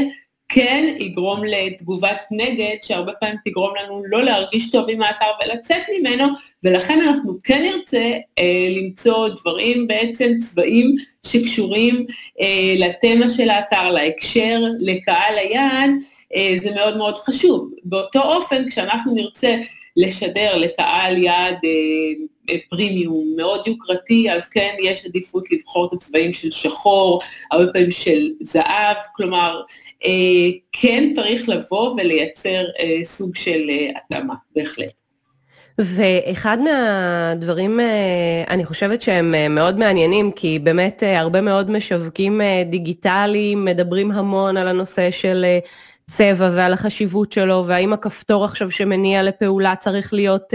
כן 0.49 0.95
יגרום 0.99 1.43
לתגובת 1.43 2.17
נגד, 2.31 2.75
שהרבה 2.81 3.11
פעמים 3.13 3.35
תגרום 3.45 3.73
לנו 3.83 4.01
לא 4.05 4.23
להרגיש 4.23 4.71
טוב 4.71 4.85
עם 4.89 5.01
האתר 5.01 5.25
ולצאת 5.45 5.81
ממנו, 5.99 6.25
ולכן 6.63 7.01
אנחנו 7.01 7.37
כן 7.43 7.63
נרצה 7.63 8.17
אה, 8.39 8.67
למצוא 8.69 9.27
דברים, 9.27 9.87
בעצם 9.87 10.31
צבעים 10.39 10.95
שקשורים 11.25 12.05
אה, 12.41 12.75
לתמה 12.77 13.29
של 13.29 13.49
האתר, 13.49 13.91
להקשר, 13.91 14.61
לקהל 14.79 15.37
היעד, 15.37 15.89
אה, 16.35 16.55
זה 16.63 16.71
מאוד 16.71 16.97
מאוד 16.97 17.15
חשוב. 17.15 17.71
באותו 17.83 18.21
אופן, 18.21 18.69
כשאנחנו 18.69 19.15
נרצה 19.15 19.55
לשדר 19.97 20.57
לקהל 20.57 21.17
יעד 21.17 21.57
אה, 21.63 22.25
פרימיום 22.69 23.33
מאוד 23.37 23.67
יוקרתי, 23.67 24.31
אז 24.31 24.49
כן 24.49 24.75
יש 24.83 25.05
עדיפות 25.05 25.51
לבחור 25.51 25.87
את 25.87 25.93
הצבעים 25.93 26.33
של 26.33 26.51
שחור, 26.51 27.21
הרבה 27.51 27.73
פעמים 27.73 27.91
של 27.91 28.29
זהב, 28.41 28.97
כלומר, 29.15 29.61
אה, 30.05 30.49
כן 30.71 31.11
צריך 31.15 31.49
לבוא 31.49 31.91
ולייצר 31.91 32.63
אה, 32.79 32.99
סוג 33.03 33.35
של 33.35 33.69
התאמה, 33.95 34.33
בהחלט. 34.55 35.01
ואחד 35.81 36.57
מהדברים, 36.63 37.79
אני 38.49 38.65
חושבת 38.65 39.01
שהם 39.01 39.55
מאוד 39.55 39.77
מעניינים, 39.77 40.31
כי 40.31 40.59
באמת 40.59 41.03
הרבה 41.05 41.41
מאוד 41.41 41.71
משווקים 41.71 42.41
דיגיטליים 42.65 43.65
מדברים 43.65 44.11
המון 44.11 44.57
על 44.57 44.67
הנושא 44.67 45.11
של 45.11 45.45
צבע 46.17 46.49
ועל 46.53 46.73
החשיבות 46.73 47.31
שלו, 47.31 47.63
והאם 47.67 47.93
הכפתור 47.93 48.45
עכשיו 48.45 48.71
שמניע 48.71 49.23
לפעולה 49.23 49.75
צריך 49.75 50.13
להיות 50.13 50.53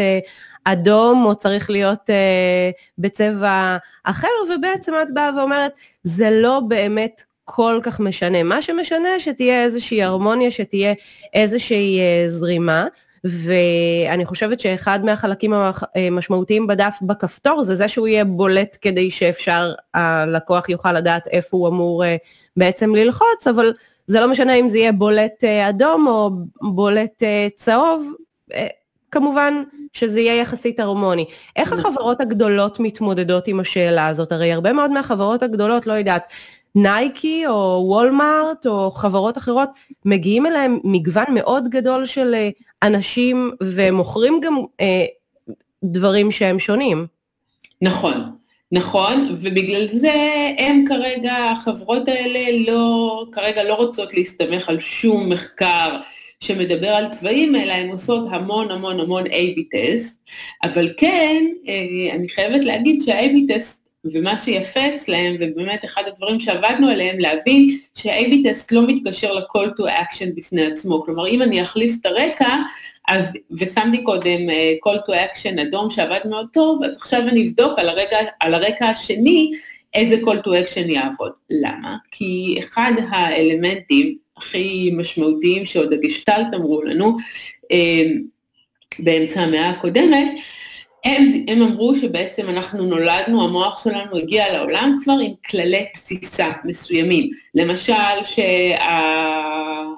אדום 0.64 1.25
או 1.25 1.34
צריך 1.34 1.70
להיות 1.70 2.11
אה, 2.11 2.70
בצבע 2.99 3.76
אחר, 4.04 4.28
ובעצם 4.54 4.92
את 5.02 5.14
באה 5.14 5.30
ואומרת, 5.38 5.73
זה 6.02 6.30
לא 6.30 6.61
באמת 6.68 7.23
כל 7.44 7.80
כך 7.82 8.00
משנה. 8.00 8.42
מה 8.42 8.62
שמשנה 8.62 9.08
שתהיה 9.18 9.62
איזושהי 9.64 10.02
הרמוניה, 10.02 10.50
שתהיה 10.50 10.92
איזושהי 11.34 12.00
אה, 12.00 12.25
זרימה. 12.28 12.87
ואני 13.26 14.25
חושבת 14.25 14.61
שאחד 14.61 15.04
מהחלקים 15.04 15.52
המשמעותיים 15.52 16.66
בדף 16.66 16.94
בכפתור 17.02 17.62
זה 17.62 17.75
זה 17.75 17.88
שהוא 17.88 18.08
יהיה 18.08 18.25
בולט 18.25 18.78
כדי 18.80 19.11
שאפשר, 19.11 19.75
הלקוח 19.94 20.68
יוכל 20.68 20.92
לדעת 20.92 21.28
איפה 21.28 21.56
הוא 21.56 21.68
אמור 21.68 22.04
אה, 22.04 22.16
בעצם 22.56 22.94
ללחוץ, 22.94 23.46
אבל 23.50 23.73
זה 24.06 24.20
לא 24.20 24.28
משנה 24.28 24.54
אם 24.54 24.68
זה 24.68 24.78
יהיה 24.78 24.92
בולט 24.92 25.44
אה, 25.44 25.68
אדום 25.68 26.06
או 26.06 26.30
בולט 26.62 27.23
אה, 27.23 27.49
צהוב, 27.56 28.12
כמובן 29.11 29.62
שזה 29.92 30.20
יהיה 30.20 30.40
יחסית 30.40 30.80
הרמוני. 30.80 31.25
איך 31.56 31.73
נכון. 31.73 31.78
החברות 31.78 32.20
הגדולות 32.20 32.80
מתמודדות 32.80 33.49
עם 33.49 33.61
השאלה 33.61 34.06
הזאת? 34.06 34.32
הרי 34.32 34.52
הרבה 34.52 34.73
מאוד 34.73 34.90
מהחברות 34.90 35.42
הגדולות, 35.42 35.87
לא 35.87 35.92
יודעת, 35.92 36.32
נייקי 36.75 37.46
או 37.46 37.84
וולמארט 37.88 38.66
או 38.66 38.90
חברות 38.90 39.38
אחרות, 39.38 39.68
מגיעים 40.04 40.46
אליהם 40.46 40.78
מגוון 40.84 41.25
מאוד 41.34 41.68
גדול 41.68 42.06
של 42.06 42.34
אה, 42.34 42.50
אנשים 42.82 43.50
ומוכרים 43.62 44.40
גם 44.42 44.56
אה, 44.80 45.04
דברים 45.84 46.30
שהם 46.30 46.58
שונים. 46.58 47.06
נכון, 47.82 48.37
נכון, 48.73 49.37
ובגלל 49.40 49.88
זה 49.88 50.12
הם 50.59 50.85
כרגע, 50.88 51.35
החברות 51.35 52.09
האלה 52.09 52.73
לא, 52.73 53.25
כרגע 53.33 53.64
לא 53.64 53.75
רוצות 53.75 54.14
להסתמך 54.14 54.68
על 54.68 54.80
שום 54.80 55.28
מחקר 55.28 55.97
שמדבר 56.40 56.88
על 56.88 57.06
צבעים, 57.18 57.56
אלא 57.56 57.73
הן 57.73 57.88
עושות 57.88 58.28
המון 58.30 58.71
המון 58.71 59.00
המון 59.00 59.26
A-B 59.26 59.61
טסט, 59.71 60.16
אבל 60.64 60.92
כן, 60.97 61.44
אה, 61.68 62.14
אני 62.14 62.28
חייבת 62.28 62.64
להגיד 62.64 63.02
שה-A-B 63.06 63.54
טסט 63.54 63.84
ומה 64.04 64.37
שיפה 64.37 64.80
אצלהם, 64.94 65.37
ובאמת 65.40 65.84
אחד 65.84 66.02
הדברים 66.06 66.40
שעבדנו 66.40 66.88
עליהם, 66.88 67.18
להבין 67.18 67.78
שה-A-B 67.94 68.49
טסט 68.49 68.73
לא 68.73 68.87
מתקשר 68.87 69.32
ל-call 69.32 69.68
to 69.80 69.82
action 69.82 70.26
בפני 70.37 70.66
עצמו. 70.66 71.02
כלומר, 71.02 71.28
אם 71.28 71.42
אני 71.42 71.62
אחליף 71.62 71.96
את 72.00 72.06
הרקע, 72.06 72.56
אז, 73.08 73.25
ושמתי 73.58 74.02
קודם 74.02 74.49
uh, 74.49 74.88
call 74.88 74.99
to 75.08 75.12
action 75.12 75.62
אדום 75.62 75.90
שעבד 75.90 76.20
מאוד 76.25 76.46
טוב, 76.52 76.84
אז 76.84 76.96
עכשיו 76.96 77.20
אני 77.28 77.49
אבדוק 77.49 77.78
על 77.78 77.88
הרקע, 77.88 78.16
על 78.40 78.54
הרקע 78.54 78.87
השני 78.87 79.52
איזה 79.94 80.16
call 80.16 80.46
to 80.46 80.49
action 80.49 80.90
יעבוד. 80.90 81.32
למה? 81.50 81.96
כי 82.11 82.56
אחד 82.58 82.92
האלמנטים 83.08 84.16
הכי 84.37 84.90
משמעותיים 84.96 85.66
שעוד 85.66 85.92
הגשטלט 85.92 86.54
אמרו 86.54 86.82
לנו 86.82 87.16
אה, 87.73 88.04
באמצע 88.99 89.40
המאה 89.40 89.70
הקודמת, 89.70 90.28
הם, 91.04 91.44
הם 91.49 91.62
אמרו 91.62 91.96
שבעצם 91.96 92.49
אנחנו 92.49 92.87
נולדנו, 92.87 93.44
המוח 93.44 93.84
שלנו 93.84 94.16
הגיע 94.16 94.52
לעולם 94.52 94.99
כבר 95.04 95.16
עם 95.23 95.32
כללי 95.50 95.84
תפיסה 95.94 96.52
מסוימים. 96.64 97.30
למשל 97.54 97.92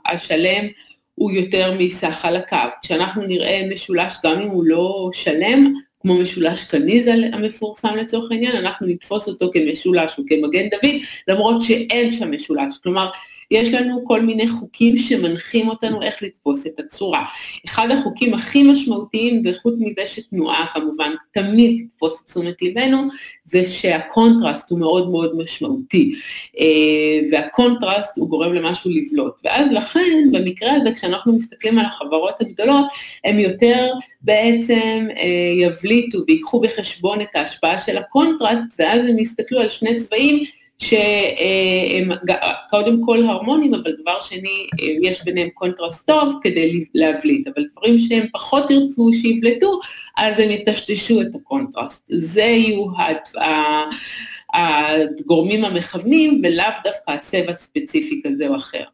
שהשלם 0.06 0.66
הוא 1.14 1.30
יותר 1.30 1.75
מסך 1.78 2.25
חלקיו. 2.25 2.56
כשאנחנו 2.82 3.22
נראה 3.22 3.62
משולש, 3.75 4.14
גם 4.25 4.40
אם 4.40 4.48
הוא 4.48 4.64
לא 4.66 5.10
שלם, 5.12 5.75
כמו 6.00 6.18
משולש 6.18 6.64
קניזה 6.64 7.25
המפורסם 7.32 7.96
לצורך 7.96 8.32
העניין, 8.32 8.56
אנחנו 8.56 8.86
נתפוס 8.86 9.28
אותו 9.28 9.50
כמשולש 9.52 10.18
או 10.18 10.22
כמגן 10.26 10.68
דוד, 10.68 10.94
למרות 11.28 11.62
שאין 11.62 12.12
שם 12.12 12.30
משולש. 12.30 12.75
כלומר, 12.82 13.10
יש 13.50 13.75
לנו 13.75 14.05
כל 14.05 14.23
מיני 14.23 14.49
חוקים 14.49 14.99
שמנחים 14.99 15.69
אותנו 15.69 16.03
איך 16.03 16.23
לתפוס 16.23 16.67
את 16.67 16.81
הצורה. 16.81 17.25
אחד 17.67 17.88
החוקים 17.91 18.35
הכי 18.35 18.62
משמעותיים, 18.62 19.43
וחוץ 19.45 19.75
מזה 19.79 20.07
שתנועה 20.07 20.67
כמובן 20.75 21.15
תמיד 21.33 21.87
תתפוס 21.87 22.12
את 22.21 22.31
תשומת 22.31 22.62
ליבנו, 22.62 23.09
זה 23.50 23.71
שהקונטרסט 23.71 24.71
הוא 24.71 24.79
מאוד 24.79 25.11
מאוד 25.11 25.37
משמעותי, 25.37 26.15
אה, 26.59 27.29
והקונטרסט 27.33 28.11
הוא 28.17 28.29
גורם 28.29 28.53
למשהו 28.53 28.91
לבלוט. 28.91 29.35
ואז 29.45 29.67
לכן, 29.73 30.29
במקרה 30.33 30.73
הזה, 30.73 30.93
כשאנחנו 30.93 31.33
מסתכלים 31.37 31.79
על 31.79 31.87
החברות 31.87 32.41
הגדולות, 32.41 32.87
הם 33.25 33.38
יותר 33.38 33.93
בעצם 34.21 35.07
אה, 35.17 35.53
יבליטו 35.61 36.19
ויקחו 36.29 36.61
בחשבון 36.61 37.21
את 37.21 37.29
ההשפעה 37.35 37.81
של 37.87 37.97
הקונטרסט, 37.97 38.65
ואז 38.79 39.00
הם 39.09 39.19
יסתכלו 39.19 39.61
על 39.61 39.69
שני 39.69 40.00
צבעים 40.00 40.45
שהם 40.78 42.09
קודם 42.71 43.04
כל 43.06 43.23
הרמונים, 43.26 43.75
אבל 43.75 43.92
דבר 44.02 44.21
שני, 44.21 44.66
יש 45.02 45.25
ביניהם 45.25 45.49
קונטרסט 45.54 46.06
טוב 46.06 46.35
כדי 46.42 46.85
להבליט, 46.95 47.49
אבל 47.49 47.64
דברים 47.73 47.99
שהם 47.99 48.26
פחות 48.33 48.71
ירצו 48.71 49.11
שיבלטו, 49.23 49.80
אז 50.16 50.38
הם 50.38 50.50
יטשטשו 50.50 51.21
את 51.21 51.26
הקונטרסט. 51.35 52.02
זה 52.09 52.42
יהיו 52.42 52.87
הגורמים 54.54 55.64
המכוונים, 55.64 56.40
ולאו 56.45 56.64
דווקא 56.85 57.11
הצבע 57.11 57.54
ספציפי 57.54 58.21
כזה 58.25 58.49
או 58.49 58.56
אחר. 58.56 58.85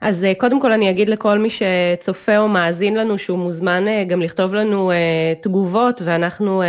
אז 0.00 0.24
אה, 0.24 0.32
קודם 0.34 0.60
כל 0.60 0.72
אני 0.72 0.90
אגיד 0.90 1.08
לכל 1.08 1.38
מי 1.38 1.48
שצופה 1.50 2.38
או 2.38 2.48
מאזין 2.48 2.94
לנו 2.94 3.18
שהוא 3.18 3.38
מוזמן 3.38 3.88
אה, 3.88 4.04
גם 4.04 4.20
לכתוב 4.22 4.54
לנו 4.54 4.90
אה, 4.90 5.32
תגובות 5.42 6.02
ואנחנו 6.04 6.62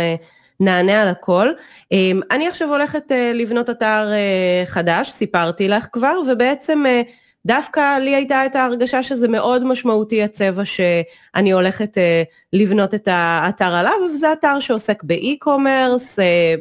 נענה 0.60 1.02
על 1.02 1.08
הכל. 1.08 1.48
אמ, 1.92 2.20
אני 2.30 2.48
עכשיו 2.48 2.68
הולכת 2.68 3.12
אה, 3.12 3.32
לבנות 3.34 3.70
אתר 3.70 4.08
אה, 4.12 4.66
חדש, 4.66 5.10
סיפרתי 5.10 5.68
לך 5.68 5.86
כבר, 5.92 6.20
ובעצם 6.28 6.86
אה, 6.86 7.02
דווקא 7.46 7.98
לי 7.98 8.14
הייתה 8.14 8.46
את 8.46 8.56
ההרגשה 8.56 9.02
שזה 9.02 9.28
מאוד 9.28 9.64
משמעותי 9.64 10.22
הצבע 10.22 10.62
שאני 10.64 11.50
הולכת 11.52 11.98
לבנות 12.52 12.94
את 12.94 13.08
האתר 13.10 13.74
עליו, 13.74 13.92
וזה 14.14 14.32
אתר 14.32 14.60
שעוסק 14.60 15.02
באי-קומרס, 15.02 16.18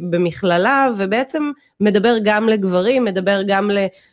במכללה, 0.09 0.87
ובעצם 0.97 1.51
מדבר 1.79 2.15
גם 2.23 2.49
לגברים, 2.49 3.05
מדבר 3.05 3.41
גם 3.47 3.71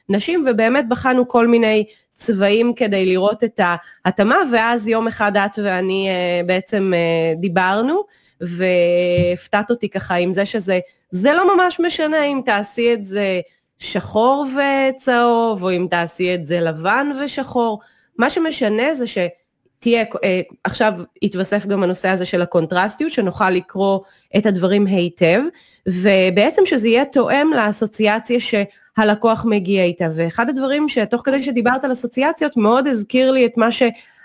לנשים, 0.09 0.45
ובאמת 0.47 0.89
בחנו 0.89 1.29
כל 1.29 1.47
מיני 1.47 1.85
צבעים 2.13 2.75
כדי 2.75 3.07
לראות 3.07 3.45
את 3.45 3.61
ההתאמה, 4.05 4.37
ואז 4.53 4.89
יום 4.89 5.07
אחד 5.07 5.37
את 5.37 5.59
ואני 5.63 6.09
בעצם 6.47 6.93
דיברנו. 7.41 8.03
והפתעת 8.43 9.71
אותי 9.71 9.89
ככה 9.89 10.15
עם 10.15 10.33
זה 10.33 10.47
שזה, 10.47 10.81
זה 11.11 11.33
לא 11.33 11.57
ממש 11.57 11.81
משנה 11.81 12.25
אם 12.25 12.41
תעשי 12.45 12.95
את 12.95 13.05
זה 13.07 13.41
שחור 13.79 14.47
וצהוב, 14.47 15.63
או 15.63 15.71
אם 15.71 15.87
תעשי 15.91 16.35
את 16.35 16.47
זה 16.47 16.61
לבן 16.61 17.09
ושחור, 17.25 17.81
מה 18.19 18.31
שמשנה 18.31 18.95
זה 18.95 19.05
שתהיה, 19.07 20.05
אה, 20.25 20.41
עכשיו 20.65 20.93
התווסף 21.23 21.67
גם 21.67 21.83
הנושא 21.83 22.09
הזה 22.09 22.25
של 22.25 22.43
הקונטרסטיות, 22.43 23.13
שנוכל 23.13 23.51
לקרוא 23.51 24.01
את 24.37 24.47
הדברים 24.47 24.87
היטב, 24.87 25.41
ובעצם 25.89 26.63
שזה 26.67 26.89
יהיה 26.89 27.05
תואם 27.05 27.51
לאסוציאציה 27.57 28.39
שהלקוח 28.41 29.45
מגיע 29.45 29.85
איתה. 29.85 30.07
ואחד 30.15 30.49
הדברים 30.49 30.89
שתוך 30.89 31.23
כדי 31.25 31.43
שדיברת 31.43 31.85
על 31.85 31.93
אסוציאציות, 31.93 32.57
מאוד 32.57 32.87
הזכיר 32.87 33.31
לי 33.31 33.47
את 33.47 33.57
מה 33.57 33.73
ש... 33.73 33.83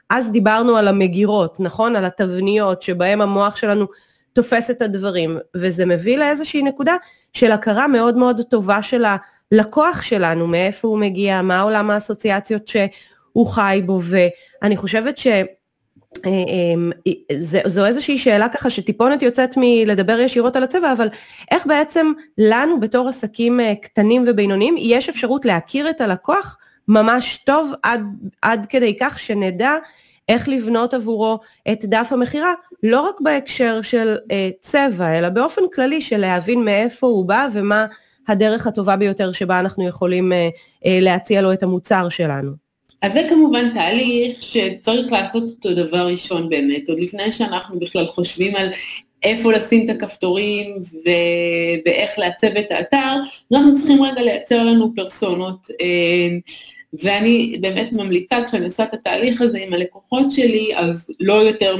אז 0.09 0.31
דיברנו 0.31 0.77
על 0.77 0.87
המגירות, 0.87 1.59
נכון? 1.59 1.95
על 1.95 2.05
התבניות 2.05 2.81
שבהם 2.81 3.21
המוח 3.21 3.55
שלנו 3.55 3.87
תופס 4.37 4.69
את 4.69 4.81
הדברים, 4.81 5.37
וזה 5.55 5.85
מביא 5.85 6.17
לאיזושהי 6.17 6.61
נקודה 6.61 6.95
של 7.33 7.51
הכרה 7.51 7.87
מאוד 7.87 8.17
מאוד 8.17 8.41
טובה 8.49 8.81
של 8.81 9.05
הלקוח 9.05 10.01
שלנו, 10.01 10.47
מאיפה 10.47 10.87
הוא 10.87 10.99
מגיע, 10.99 11.41
מה 11.41 11.61
עולם 11.61 11.89
האסוציאציות 11.89 12.67
שהוא 12.67 13.47
חי 13.47 13.81
בו, 13.85 14.01
ואני 14.03 14.77
חושבת 14.77 15.17
ש... 15.17 15.27
אה, 15.27 15.43
אה, 16.25 17.65
זו 17.67 17.85
איזושהי 17.85 18.17
שאלה 18.17 18.49
ככה 18.49 18.69
שטיפונת 18.69 19.21
יוצאת 19.21 19.53
מלדבר 19.57 20.19
ישירות 20.19 20.55
על 20.55 20.63
הצבע, 20.63 20.91
אבל 20.91 21.07
איך 21.51 21.65
בעצם 21.65 22.11
לנו 22.37 22.79
בתור 22.79 23.09
עסקים 23.09 23.59
אה, 23.59 23.73
קטנים 23.81 24.23
ובינוניים 24.27 24.75
יש 24.77 25.09
אפשרות 25.09 25.45
להכיר 25.45 25.89
את 25.89 26.01
הלקוח 26.01 26.57
ממש 26.87 27.37
טוב 27.45 27.71
עד, 27.83 28.01
עד 28.41 28.65
כדי 28.69 28.97
כך 28.99 29.19
שנדע 29.19 29.71
איך 30.29 30.49
לבנות 30.49 30.93
עבורו 30.93 31.39
את 31.71 31.85
דף 31.85 32.07
המכירה, 32.11 32.53
לא 32.83 33.01
רק 33.01 33.21
בהקשר 33.21 33.81
של 33.81 34.15
אה, 34.31 34.49
צבע, 34.59 35.19
אלא 35.19 35.29
באופן 35.29 35.61
כללי 35.73 36.01
של 36.01 36.17
להבין 36.17 36.65
מאיפה 36.65 37.07
הוא 37.07 37.25
בא 37.25 37.47
ומה 37.53 37.85
הדרך 38.27 38.67
הטובה 38.67 38.95
ביותר 38.95 39.31
שבה 39.31 39.59
אנחנו 39.59 39.87
יכולים 39.87 40.33
אה, 40.33 40.49
אה, 40.85 40.99
להציע 41.01 41.41
לו 41.41 41.53
את 41.53 41.63
המוצר 41.63 42.09
שלנו. 42.09 42.51
אז 43.01 43.13
זה 43.13 43.27
כמובן 43.29 43.73
תהליך 43.73 44.43
שצריך 44.43 45.11
לעשות 45.11 45.43
אותו 45.43 45.75
דבר 45.75 46.07
ראשון 46.07 46.49
באמת, 46.49 46.89
עוד 46.89 46.99
לפני 46.99 47.31
שאנחנו 47.31 47.79
בכלל 47.79 48.05
חושבים 48.05 48.55
על 48.55 48.69
איפה 49.23 49.53
לשים 49.53 49.89
את 49.89 49.95
הכפתורים 49.95 50.75
ו- 50.77 51.79
ואיך 51.85 52.11
לעצב 52.17 52.47
את 52.47 52.71
האתר, 52.71 53.15
אנחנו 53.53 53.77
צריכים 53.77 54.03
רגע 54.03 54.21
לייצר 54.21 54.63
לנו 54.63 54.93
פרסונות. 54.95 55.67
אה, 55.81 56.37
ואני 56.93 57.57
באמת 57.61 57.91
ממליצה 57.91 58.43
כשאני 58.47 58.65
עושה 58.65 58.83
את 58.83 58.93
התהליך 58.93 59.41
הזה 59.41 59.57
עם 59.57 59.73
הלקוחות 59.73 60.31
שלי, 60.31 60.75
אז 60.75 61.05
לא 61.19 61.33
יותר 61.33 61.77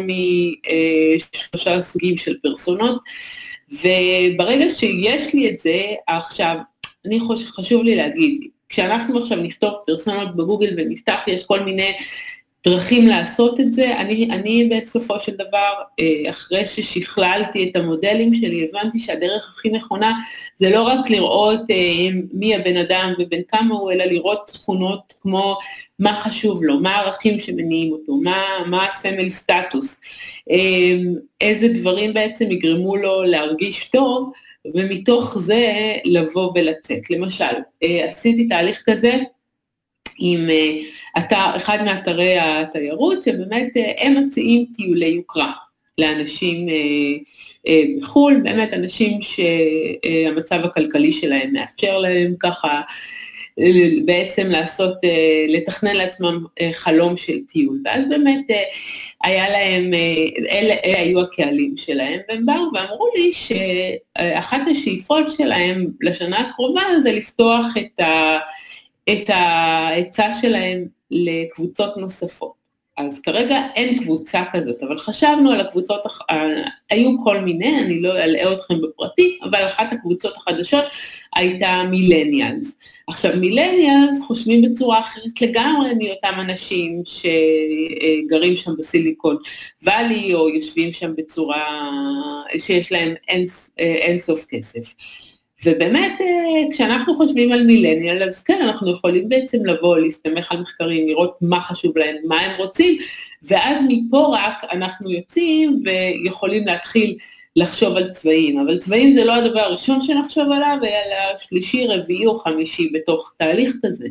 משלושה 1.54 1.82
סוגים 1.82 2.18
של 2.18 2.38
פרסונות, 2.44 3.02
וברגע 3.72 4.66
שיש 4.78 5.34
לי 5.34 5.50
את 5.50 5.60
זה, 5.64 5.82
עכשיו, 6.08 6.58
אני 7.06 7.20
חושב, 7.20 7.46
חשוב 7.46 7.84
לי 7.84 7.96
להגיד, 7.96 8.42
כשאנחנו 8.70 9.24
עכשיו 9.24 9.38
נכתוב 9.38 9.74
פרסונות 9.86 10.36
בגוגל 10.36 10.74
ונפתח, 10.78 11.20
יש 11.28 11.46
כל 11.46 11.60
מיני 11.60 11.94
דרכים 12.70 13.08
לעשות 13.08 13.60
את 13.60 13.74
זה. 13.74 13.98
אני, 14.00 14.28
אני 14.32 14.70
בסופו 14.70 15.20
של 15.20 15.32
דבר, 15.32 15.74
אה, 16.00 16.30
אחרי 16.30 16.66
ששכללתי 16.66 17.70
את 17.70 17.76
המודלים 17.76 18.34
שלי, 18.34 18.68
הבנתי 18.70 19.00
שהדרך 19.00 19.54
הכי 19.54 19.70
נכונה 19.70 20.20
זה 20.60 20.70
לא 20.70 20.84
רק 20.84 21.10
לראות 21.10 21.60
אה, 21.72 22.10
מי 22.34 22.56
הבן 22.56 22.78
אדם 22.78 23.14
ובן 23.20 23.42
כמה 23.48 23.76
הוא, 23.76 23.92
אלא 23.92 24.06
לראות 24.06 24.52
תכונות 24.54 25.14
כמו 25.22 25.58
מה 26.00 26.22
חשוב 26.24 26.64
לו, 26.64 26.80
מה 26.80 26.96
הערכים 26.96 27.40
שמניעים 27.40 27.92
אותו, 27.92 28.16
מה, 28.16 28.44
מה 28.66 28.86
הסמל 28.86 29.30
סטטוס, 29.30 30.02
אה, 30.52 30.98
איזה 31.42 31.68
דברים 31.68 32.14
בעצם 32.14 32.52
יגרמו 32.52 32.96
לו 32.96 33.24
להרגיש 33.24 33.90
טוב, 33.90 34.32
ומתוך 34.76 35.38
זה 35.40 35.74
לבוא 36.06 36.52
ולצאת. 36.56 37.10
למשל, 37.10 37.46
עשיתי 37.82 38.48
תהליך 38.48 38.84
כזה 38.86 39.14
עם 40.20 40.50
אתר, 41.18 41.56
אחד 41.56 41.84
מאתרי 41.86 42.38
התיירות, 42.40 43.24
שבאמת 43.24 43.78
אה, 43.78 43.92
הם 43.98 44.28
מציעים 44.28 44.66
טיולי 44.78 45.06
יוקרה 45.06 45.52
לאנשים 45.98 46.70
אה, 46.70 46.74
אה, 47.68 47.84
בחו"ל, 48.02 48.42
באמת 48.44 48.74
אנשים 48.74 49.20
שהמצב 49.22 50.60
הכלכלי 50.64 51.14
שלהם 51.14 51.54
מאפשר 51.54 51.98
להם 51.98 52.34
ככה 52.40 52.82
בעצם 54.06 54.48
לעשות, 54.48 54.94
לתכנן 55.48 55.96
לעצמם 55.96 56.46
חלום 56.74 57.18
של 57.18 57.34
טיול. 57.52 57.82
ואז 57.86 58.06
באמת 58.10 58.46
היה 59.24 59.50
להם, 59.50 59.94
אלה, 60.52 60.76
אלה 60.86 61.00
היו 61.00 61.22
הקהלים 61.22 61.78
שלהם, 61.78 62.20
והם 62.30 62.46
באו 62.46 62.74
ואמרו 62.74 63.08
לי 63.16 63.34
שאחת 63.34 64.62
השאיפות 64.72 65.26
שלהם 65.38 65.88
לשנה 66.02 66.40
הקרובה 66.40 66.82
זה 67.04 67.12
לפתוח 67.12 67.66
את 67.78 68.00
ה... 68.00 68.38
את 69.10 69.30
ההיצע 69.30 70.34
שלהם 70.42 70.86
לקבוצות 71.12 71.98
נוספות. 71.98 72.58
אז 72.98 73.20
כרגע 73.22 73.62
אין 73.76 74.04
קבוצה 74.04 74.44
כזאת, 74.52 74.84
אבל 74.84 75.00
חשבנו 75.00 75.52
על 75.52 75.60
הקבוצות, 75.60 76.02
היו 76.90 77.12
כל 77.24 77.40
מיני, 77.40 77.80
אני 77.80 78.02
לא 78.02 78.18
אלאה 78.24 78.54
אתכם 78.54 78.76
בפרטי, 78.82 79.40
אבל 79.44 79.68
אחת 79.68 79.94
הקבוצות 79.94 80.34
החדשות 80.38 80.84
הייתה 81.36 81.84
מילניאלס. 81.90 82.72
עכשיו 83.08 83.32
מילניאלס 83.38 84.22
חושבים 84.28 84.62
בצורה 84.62 85.00
אחרת 85.00 85.42
לגמרי 85.42 85.90
מאותם 85.94 86.40
אנשים 86.40 87.02
שגרים 87.06 88.56
שם 88.56 88.72
בסיליקון 88.78 89.38
וואלי, 89.84 90.34
או 90.34 90.50
יושבים 90.50 90.94
שם 90.94 91.12
בצורה 91.18 91.90
שיש 92.60 92.92
להם 92.92 93.14
אין, 93.28 93.46
אין 93.78 94.20
סוף 94.20 94.46
כסף. 94.50 94.94
ובאמת, 95.66 96.22
אה, 96.22 96.72
כשאנחנו 96.72 97.16
חושבים 97.16 97.52
על 97.52 97.64
מילניאל, 97.64 98.24
אז 98.24 98.40
כן, 98.44 98.62
אנחנו 98.62 98.92
יכולים 98.92 99.30
בעצם 99.30 99.66
לבוא, 99.66 99.98
להסתמך 99.98 100.52
על 100.52 100.62
מחקרים, 100.62 101.08
לראות 101.08 101.38
מה 101.42 101.62
חשוב 101.62 101.98
להם, 101.98 102.16
מה 102.24 102.40
הם 102.40 102.52
רוצים, 102.58 102.98
ואז 103.44 103.78
מפה 103.88 104.36
רק 104.38 104.64
אנחנו 104.72 105.12
יוצאים 105.12 105.84
ויכולים 105.86 106.68
להתחיל 106.68 107.18
לחשוב 107.56 107.98
על 107.98 108.14
צבעים. 108.14 108.60
אבל 108.60 108.78
צבעים 108.80 109.14
זה 109.14 109.24
לא 109.24 109.36
הדבר 109.36 109.60
הראשון 109.60 110.02
שנחשוב 110.02 110.52
עליו, 110.52 110.78
אלא 110.84 111.40
שלישי, 111.40 111.88
רביעי 111.88 112.26
או 112.26 112.40
חמישי 112.40 112.90
בתוך 112.94 113.34
תהליך 113.38 113.76
כזה. 113.86 114.08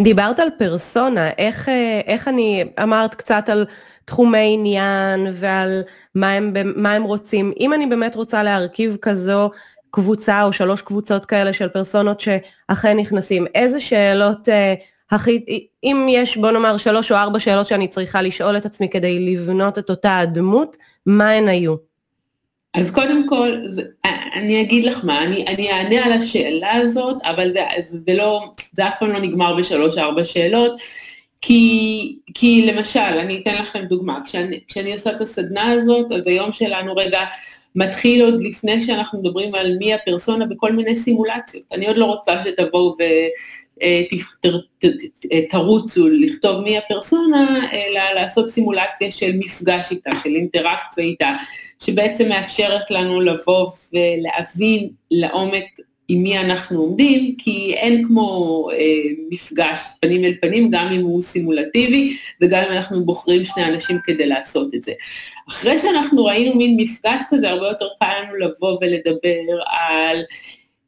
דיברת 0.00 0.40
על 0.40 0.48
פרסונה, 0.58 1.30
איך, 1.38 1.68
אה, 1.68 2.00
איך 2.06 2.28
אני, 2.28 2.64
אמרת 2.82 3.14
קצת 3.14 3.48
על 3.48 3.64
תחומי 4.04 4.54
עניין 4.54 5.26
ועל 5.32 5.82
מה 6.14 6.32
הם, 6.32 6.52
מה 6.76 6.92
הם 6.92 7.02
רוצים. 7.02 7.52
אם 7.60 7.72
אני 7.72 7.86
באמת 7.86 8.16
רוצה 8.16 8.42
להרכיב 8.42 8.96
כזו 9.02 9.50
קבוצה 9.90 10.42
או 10.42 10.52
שלוש 10.52 10.82
קבוצות 10.82 11.26
כאלה 11.26 11.52
של 11.52 11.68
פרסונות 11.68 12.20
שאכן 12.20 12.96
נכנסים, 12.96 13.46
איזה 13.54 13.80
שאלות 13.80 14.48
אה, 14.48 14.74
הכי, 15.10 15.44
אם 15.84 16.06
יש 16.10 16.36
בוא 16.36 16.50
נאמר 16.50 16.76
שלוש 16.76 17.12
או 17.12 17.16
ארבע 17.16 17.40
שאלות 17.40 17.66
שאני 17.66 17.88
צריכה 17.88 18.22
לשאול 18.22 18.56
את 18.56 18.66
עצמי 18.66 18.88
כדי 18.88 19.34
לבנות 19.34 19.78
את 19.78 19.90
אותה 19.90 20.18
הדמות, 20.18 20.76
מה 21.06 21.30
הן 21.30 21.48
היו? 21.48 21.74
אז 22.74 22.90
קודם 22.90 23.28
כל, 23.28 23.50
אני 24.34 24.60
אגיד 24.60 24.84
לך 24.84 25.04
מה, 25.04 25.22
אני, 25.22 25.46
אני 25.46 25.72
אענה 25.72 26.04
על 26.04 26.12
השאלה 26.12 26.72
הזאת, 26.72 27.16
אבל 27.24 27.52
זה, 27.52 27.64
זה 28.06 28.14
לא, 28.14 28.52
זה 28.72 28.88
אף 28.88 28.94
פעם 29.00 29.12
לא 29.12 29.18
נגמר 29.18 29.56
בשלוש-ארבע 29.56 30.24
שאלות, 30.24 30.80
כי, 31.40 32.18
כי 32.34 32.66
למשל, 32.66 33.00
אני 33.00 33.40
אתן 33.42 33.54
לכם 33.54 33.84
דוגמה, 33.84 34.18
כשאני, 34.24 34.60
כשאני 34.68 34.92
עושה 34.92 35.10
את 35.10 35.20
הסדנה 35.20 35.70
הזאת, 35.72 36.12
אז 36.12 36.26
היום 36.26 36.52
שלנו 36.52 36.94
רגע 36.96 37.20
מתחיל 37.74 38.24
עוד 38.24 38.34
לפני 38.42 38.82
שאנחנו 38.82 39.20
מדברים 39.20 39.54
על 39.54 39.76
מי 39.78 39.94
הפרסונה 39.94 40.46
בכל 40.46 40.72
מיני 40.72 40.96
סימולציות. 40.96 41.64
אני 41.72 41.86
עוד 41.86 41.96
לא 41.96 42.04
רוצה 42.04 42.42
שתבואו 42.44 42.96
ותרוצו 45.24 46.08
לכתוב 46.08 46.60
מי 46.60 46.78
הפרסונה, 46.78 47.68
אלא 47.72 48.00
לעשות 48.14 48.50
סימולציה 48.50 49.12
של 49.12 49.32
מפגש 49.38 49.84
איתה, 49.90 50.10
של 50.22 50.30
אינטראקציה 50.30 51.04
איתה, 51.04 51.36
שבעצם 51.84 52.28
מאפשרת 52.28 52.90
לנו 52.90 53.20
לבוא 53.20 53.70
ולהבין 53.92 54.88
לעומק 55.10 55.64
עם 56.12 56.22
מי 56.22 56.38
אנחנו 56.38 56.80
עומדים, 56.80 57.34
כי 57.38 57.74
אין 57.74 58.04
כמו 58.06 58.68
אה, 58.72 58.76
מפגש 59.30 59.80
פנים 60.00 60.24
אל 60.24 60.34
פנים, 60.40 60.70
גם 60.70 60.92
אם 60.92 61.00
הוא 61.00 61.22
סימולטיבי, 61.22 62.16
וגם 62.40 62.62
אם 62.62 62.72
אנחנו 62.72 63.04
בוחרים 63.04 63.44
שני 63.44 63.64
אנשים 63.64 63.98
כדי 64.04 64.26
לעשות 64.26 64.74
את 64.74 64.82
זה. 64.82 64.92
אחרי 65.48 65.78
שאנחנו 65.78 66.24
ראינו 66.24 66.54
מין 66.54 66.76
מפגש 66.80 67.22
כזה, 67.30 67.50
הרבה 67.50 67.68
יותר 67.68 67.86
קל 68.00 68.06
לנו 68.22 68.36
לבוא 68.36 68.78
ולדבר 68.80 69.62
על 69.66 70.22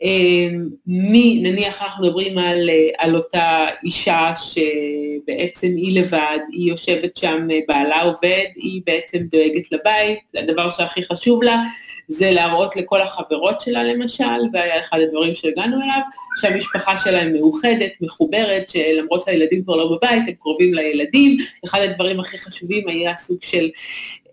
אה, 0.03 0.49
מי, 0.87 1.41
נניח 1.43 1.83
אנחנו 1.83 2.07
מדברים 2.07 2.39
על, 2.39 2.71
אה, 2.71 2.89
על 2.99 3.17
אותה 3.17 3.67
אישה 3.85 4.33
שבעצם 4.37 5.69
היא 5.77 6.01
לבד, 6.01 6.39
היא 6.53 6.71
יושבת 6.71 7.17
שם, 7.17 7.49
אה, 7.51 7.59
בעלה 7.69 8.03
עובד, 8.03 8.47
היא 8.57 8.83
בעצם 8.87 9.19
דואגת 9.19 9.73
לבית, 9.73 10.19
זה 10.33 10.41
הדבר 10.41 10.71
שהכי 10.71 11.03
חשוב 11.13 11.43
לה, 11.43 11.63
זה 12.13 12.31
להראות 12.31 12.77
לכל 12.77 13.01
החברות 13.01 13.61
שלה 13.61 13.85
למשל, 13.85 14.41
והיה 14.53 14.81
אחד 14.81 15.01
הדברים 15.01 15.35
שהגענו 15.35 15.77
אליו, 15.77 16.01
שהמשפחה 16.41 16.99
שלהם 17.05 17.33
מאוחדת, 17.33 17.93
מחוברת, 18.01 18.69
שלמרות 18.69 19.23
שהילדים 19.25 19.65
כבר 19.65 19.77
לא 19.77 19.97
בבית, 19.97 20.23
הם 20.29 20.35
קרובים 20.35 20.75
לילדים, 20.75 21.37
אחד 21.65 21.81
הדברים 21.81 22.21
הכי 22.21 22.39
חשובים 22.39 22.89
היה 22.89 23.13
סוג 23.17 23.39
של, 23.43 23.71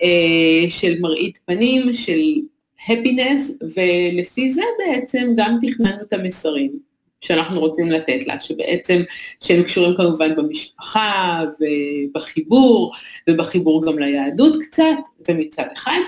אה, 0.01 0.69
של 0.69 0.95
מראית 0.99 1.39
פנים, 1.45 1.93
של 1.93 2.19
הפינס, 2.87 3.51
ולפי 3.61 4.53
זה 4.53 4.61
בעצם 4.79 5.33
גם 5.35 5.57
תכננו 5.61 6.01
את 6.01 6.13
המסרים 6.13 6.89
שאנחנו 7.21 7.59
רוצים 7.59 7.91
לתת 7.91 8.27
לה, 8.27 8.39
שבעצם, 8.39 9.01
שהם 9.39 9.63
קשורים 9.63 9.97
כמובן 9.97 10.35
במשפחה 10.35 11.43
ובחיבור, 11.59 12.93
ובחיבור 13.29 13.85
גם 13.85 13.99
ליהדות 13.99 14.57
קצת, 14.61 14.83
זה 15.27 15.33
מצד 15.33 15.65
אחד. 15.73 15.99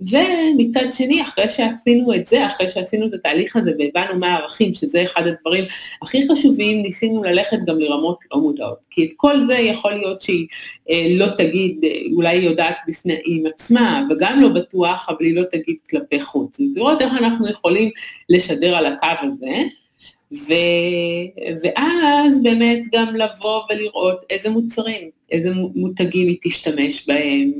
ומצד 0.00 0.86
שני, 0.92 1.22
אחרי 1.22 1.48
שעשינו 1.48 2.14
את 2.14 2.26
זה, 2.26 2.46
אחרי 2.46 2.68
שעשינו 2.68 3.06
את 3.06 3.14
התהליך 3.14 3.56
הזה 3.56 3.72
והבנו 3.78 4.20
מה 4.20 4.34
הערכים, 4.34 4.74
שזה 4.74 5.02
אחד 5.02 5.26
הדברים 5.26 5.64
הכי 6.02 6.28
חשובים, 6.28 6.82
ניסינו 6.82 7.22
ללכת 7.22 7.58
גם 7.66 7.78
לרמות 7.78 8.18
לא 8.34 8.40
מודעות. 8.40 8.78
כי 8.90 9.04
את 9.04 9.10
כל 9.16 9.46
זה 9.46 9.54
יכול 9.54 9.92
להיות 9.92 10.20
שהיא 10.20 10.46
אה, 10.90 11.06
לא 11.10 11.26
תגיד, 11.38 11.84
אה, 11.84 11.98
אולי 12.14 12.38
היא 12.38 12.48
יודעת 12.48 12.76
בפני 12.88 13.16
עם 13.24 13.46
עצמה, 13.46 14.06
וגם 14.10 14.40
לא 14.40 14.48
בטוח, 14.48 15.06
אבל 15.08 15.24
היא 15.24 15.36
לא 15.36 15.42
תגיד 15.50 15.76
כלפי 15.90 16.20
חוץ. 16.20 16.60
אז 16.60 16.66
לראות 16.76 17.02
איך 17.02 17.12
אנחנו 17.12 17.48
יכולים 17.48 17.90
לשדר 18.28 18.76
על 18.76 18.86
הקו 18.86 19.06
הזה. 19.22 19.62
ו... 20.32 20.52
ואז 21.62 22.42
באמת 22.42 22.82
גם 22.92 23.16
לבוא 23.16 23.62
ולראות 23.70 24.24
איזה 24.30 24.50
מוצרים, 24.50 25.10
איזה 25.30 25.50
מותגים 25.74 26.28
היא 26.28 26.38
תשתמש 26.42 27.06
בהם 27.06 27.52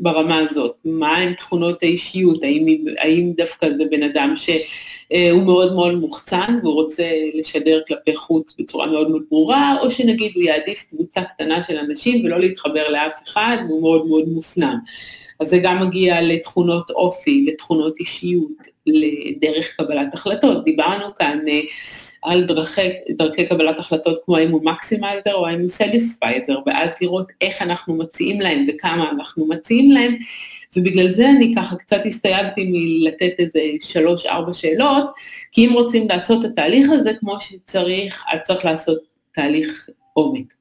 ברמה 0.00 0.38
הזאת, 0.50 0.76
מהם 0.84 1.32
תכונות 1.34 1.82
האישיות, 1.82 2.42
האם, 2.42 2.66
האם 2.98 3.32
דווקא 3.36 3.68
זה 3.78 3.84
בן 3.90 4.02
אדם 4.02 4.34
שהוא 4.36 5.42
מאוד 5.42 5.74
מאוד 5.74 5.94
מוחצן 5.94 6.58
והוא 6.62 6.74
רוצה 6.74 7.10
לשדר 7.34 7.80
כלפי 7.88 8.16
חוץ 8.16 8.54
בצורה 8.58 8.86
מאוד 8.86 9.10
מאוד 9.10 9.22
ברורה, 9.30 9.76
או 9.80 9.90
שנגיד 9.90 10.32
הוא 10.34 10.42
יעדיף 10.42 10.84
קבוצה 10.90 11.22
קטנה 11.22 11.62
של 11.62 11.76
אנשים 11.78 12.24
ולא 12.24 12.38
להתחבר 12.38 12.88
לאף 12.88 13.12
אחד 13.28 13.56
והוא 13.68 13.82
מאוד 13.82 14.06
מאוד 14.06 14.28
מופנם. 14.28 14.76
אז 15.40 15.48
זה 15.48 15.58
גם 15.58 15.86
מגיע 15.86 16.22
לתכונות 16.22 16.90
אופי, 16.90 17.46
לתכונות 17.48 17.94
אישיות, 18.00 18.75
לדרך 18.86 19.74
קבלת 19.76 20.14
החלטות. 20.14 20.64
דיברנו 20.64 21.14
כאן 21.18 21.38
אה, 21.48 21.60
על 22.22 22.44
דרכי, 22.44 22.88
דרכי 23.10 23.46
קבלת 23.46 23.78
החלטות 23.78 24.18
כמו 24.24 24.36
האם 24.36 24.50
הוא 24.50 24.64
maximizer 24.64 25.34
או 25.34 25.46
האם 25.46 25.60
הוא 25.60 25.68
satisficer, 25.68 26.58
ואז 26.66 26.90
לראות 27.00 27.26
איך 27.40 27.62
אנחנו 27.62 27.94
מציעים 27.94 28.40
להם 28.40 28.66
וכמה 28.68 29.10
אנחנו 29.10 29.48
מציעים 29.48 29.90
להם, 29.90 30.16
ובגלל 30.76 31.08
זה 31.08 31.30
אני 31.30 31.54
ככה 31.56 31.76
קצת 31.76 32.00
הסתייגתי 32.06 32.70
מלתת 32.72 33.34
איזה 33.38 33.60
שלוש-ארבע 33.82 34.54
שאלות, 34.54 35.04
כי 35.52 35.66
אם 35.66 35.72
רוצים 35.72 36.08
לעשות 36.08 36.44
את 36.44 36.50
התהליך 36.50 36.90
הזה 36.92 37.10
כמו 37.20 37.38
שצריך, 37.40 38.24
אז 38.32 38.38
צריך 38.46 38.64
לעשות 38.64 38.98
תהליך 39.34 39.88
עומק. 40.12 40.54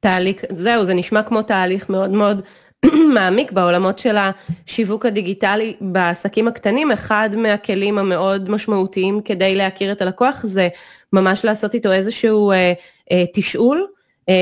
תהליך, 0.00 0.44
זהו, 0.52 0.84
זה 0.84 0.94
נשמע 0.94 1.22
כמו 1.22 1.42
תהליך 1.42 1.90
מאוד 1.90 2.10
מאוד 2.10 2.42
מעמיק 3.14 3.52
בעולמות 3.52 3.98
של 3.98 4.16
השיווק 4.16 5.06
הדיגיטלי 5.06 5.74
בעסקים 5.80 6.48
הקטנים, 6.48 6.92
אחד 6.92 7.30
מהכלים 7.36 7.98
המאוד 7.98 8.50
משמעותיים 8.50 9.20
כדי 9.20 9.54
להכיר 9.54 9.92
את 9.92 10.02
הלקוח 10.02 10.40
זה 10.46 10.68
ממש 11.12 11.44
לעשות 11.44 11.74
איתו 11.74 11.92
איזשהו 11.92 12.50
אה, 12.50 12.72
אה, 13.12 13.24
תשאול, 13.34 13.86
אה, 14.28 14.34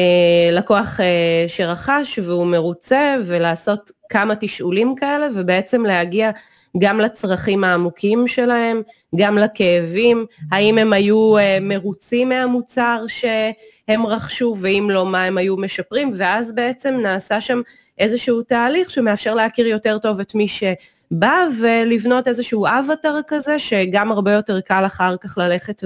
לקוח 0.53 1.00
אה, 1.00 1.44
שרכש 1.48 2.18
והוא 2.18 2.46
מרוצה 2.46 3.16
ולעשות 3.26 3.90
כמה 4.11 4.35
תשאולים 4.40 4.94
כאלה 4.94 5.29
ובעצם 5.35 5.85
להגיע 5.85 6.31
גם 6.79 7.01
לצרכים 7.01 7.64
העמוקים 7.64 8.29
שלהם, 8.29 8.83
גם 9.16 9.38
לכאבים, 9.38 10.27
האם 10.53 10.79
הם 10.79 10.92
היו 10.92 11.38
אה, 11.38 11.59
מרוצים 11.61 12.29
מהמוצר 12.29 13.05
שהם 13.09 14.07
רכשו 14.07 14.57
ואם 14.61 14.88
לא 14.90 15.07
מה 15.07 15.25
הם 15.25 15.38
היו 15.38 15.57
משפרים 15.57 16.12
ואז 16.16 16.53
בעצם 16.53 16.94
נעשה 17.03 17.40
שם 17.40 17.61
איזשהו 17.99 18.42
תהליך 18.42 18.90
שמאפשר 18.90 19.35
להכיר 19.35 19.66
יותר 19.66 19.99
טוב 19.99 20.20
את 20.20 20.35
מי 20.35 20.49
שבא 20.49 21.46
ולבנות 21.61 22.29
איזשהו 22.29 22.66
אבטר 22.66 23.16
כזה, 23.27 23.59
שגם 23.59 24.12
הרבה 24.12 24.33
יותר 24.33 24.61
קל 24.61 24.83
אחר 24.87 25.16
כך 25.16 25.38
ללכת 25.38 25.83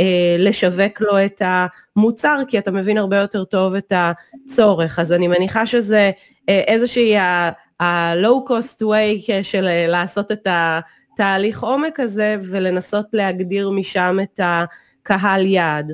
ולשווק 0.00 1.00
לו 1.00 1.24
את 1.24 1.42
המוצר, 1.44 2.38
כי 2.48 2.58
אתה 2.58 2.70
מבין 2.70 2.98
הרבה 2.98 3.16
יותר 3.16 3.44
טוב 3.44 3.74
את 3.74 3.92
הצורך. 3.96 4.98
אז 4.98 5.12
אני 5.12 5.28
מניחה 5.28 5.66
שזה 5.66 5.96
אה, 5.96 6.10
איזושהי 6.66 7.16
ה-low 7.16 8.50
cost 8.50 8.82
way 8.82 9.30
של 9.42 9.66
אה, 9.66 9.86
לעשות 9.86 10.32
את 10.32 10.46
התהליך 10.50 11.62
עומק 11.62 12.00
הזה 12.00 12.36
ולנסות 12.42 13.06
להגדיר 13.12 13.70
משם 13.70 14.18
את 14.22 14.40
הקהל 14.42 15.46
יעד. 15.46 15.92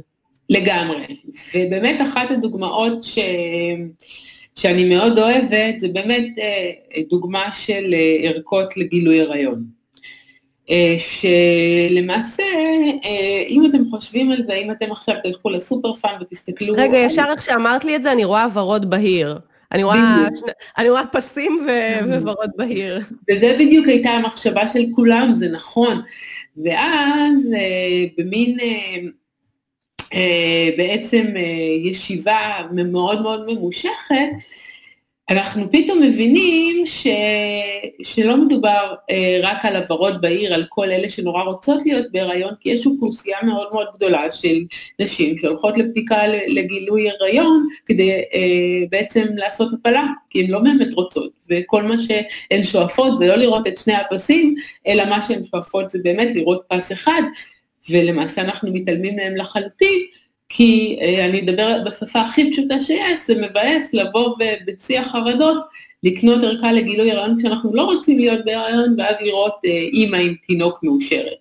לגמרי, 0.51 1.16
ובאמת 1.55 2.01
אחת 2.01 2.31
הדוגמאות 2.31 3.05
ש... 3.05 3.19
שאני 4.57 4.97
מאוד 4.97 5.19
אוהבת, 5.19 5.81
זה 5.81 5.88
באמת 5.88 6.27
אה, 6.38 6.71
דוגמה 7.11 7.53
של 7.53 7.95
אה, 7.95 8.29
ערכות 8.29 8.77
לגילוי 8.77 9.21
הריון. 9.21 9.64
אה, 10.71 10.97
שלמעשה, 10.99 12.42
אם 13.49 13.66
אתם 13.71 13.90
חושבים 13.90 14.31
על 14.31 14.42
זה, 14.47 14.55
אם 14.55 14.71
אתם 14.71 14.92
עכשיו 14.92 15.14
תלכו 15.23 15.51
לסופר 15.51 15.95
פארם 15.95 16.14
ותסתכלו... 16.21 16.75
רגע, 16.77 16.99
ישר 16.99 17.25
איך 17.31 17.42
שאמרת 17.42 17.85
לי 17.85 17.97
את 17.97 18.03
זה, 18.03 18.12
אני 18.12 18.25
רואה 18.25 18.47
ורוד 18.55 18.90
בהיר. 18.90 19.38
אני 19.72 19.83
רואה, 19.83 20.29
אני 20.79 20.90
רואה 20.90 21.07
פסים 21.07 21.66
וורוד 22.22 22.50
בהיר. 22.57 23.00
וזה 23.31 23.57
בדיוק 23.59 23.87
הייתה 23.87 24.11
המחשבה 24.11 24.68
של 24.68 24.85
כולם, 24.94 25.33
זה 25.35 25.48
נכון. 25.48 26.02
ואז 26.64 27.40
במין 28.18 28.59
אה, 30.14 30.70
בעצם 30.76 31.26
אה, 31.37 31.42
ישיבה 31.90 32.66
מאוד 32.72 33.22
מאוד 33.22 33.52
ממושכת, 33.52 34.29
אנחנו 35.31 35.73
פתאום 35.73 36.03
מבינים 36.03 36.87
ש... 36.87 37.07
שלא 38.03 38.37
מדובר 38.37 38.95
אה, 39.11 39.41
רק 39.43 39.65
על 39.65 39.77
עברות 39.77 40.21
בעיר, 40.21 40.55
על 40.55 40.65
כל 40.69 40.91
אלה 40.91 41.09
שנורא 41.09 41.43
רוצות 41.43 41.79
להיות 41.85 42.07
בהיריון, 42.12 42.55
כי 42.61 42.71
יש 42.71 42.87
אוכלוסייה 42.87 43.39
מאוד 43.43 43.69
מאוד 43.73 43.87
גדולה 43.95 44.31
של 44.31 44.65
נשים 45.01 45.39
שהולכות 45.39 45.79
לבדיקה 45.79 46.27
לגילוי 46.49 47.11
הריון 47.11 47.69
כדי 47.87 48.11
אה, 48.12 48.87
בעצם 48.91 49.27
לעשות 49.37 49.73
הפלה, 49.73 50.07
כי 50.31 50.45
הן 50.45 50.51
לא 50.51 50.59
באמת 50.59 50.95
רוצות, 50.95 51.31
וכל 51.51 51.83
מה 51.83 51.95
שהן 51.99 52.65
שואפות 52.65 53.19
זה 53.19 53.27
לא 53.27 53.37
לראות 53.37 53.67
את 53.67 53.79
שני 53.79 53.95
הפסים, 53.95 54.55
אלא 54.87 55.05
מה 55.05 55.23
שהן 55.29 55.45
שואפות 55.45 55.91
זה 55.91 55.99
באמת 56.05 56.35
לראות 56.35 56.62
פס 56.69 56.93
אחד, 56.93 57.23
ולמעשה 57.91 58.41
אנחנו 58.41 58.73
מתעלמים 58.73 59.17
מהם 59.17 59.37
לחלוטין, 59.37 59.99
כי 60.49 60.99
אה, 61.01 61.27
אני 61.27 61.41
אדבר 61.41 61.83
בשפה 61.87 62.21
הכי 62.21 62.53
פשוטה 62.53 62.81
שיש, 62.81 63.19
זה 63.27 63.35
מבאס 63.35 63.83
לבוא 63.93 64.35
ובשיא 64.35 65.01
החרדות 65.01 65.65
לקנות 66.03 66.45
ערכה 66.45 66.73
לגילוי 66.73 67.13
הריון 67.13 67.39
כשאנחנו 67.39 67.75
לא 67.75 67.83
רוצים 67.83 68.19
להיות 68.19 68.45
בהריון 68.45 68.95
ואז 68.99 69.15
לראות 69.21 69.55
אה, 69.65 69.71
אימא 69.71 70.17
עם 70.17 70.35
תינוק 70.47 70.83
מאושרת. 70.83 71.39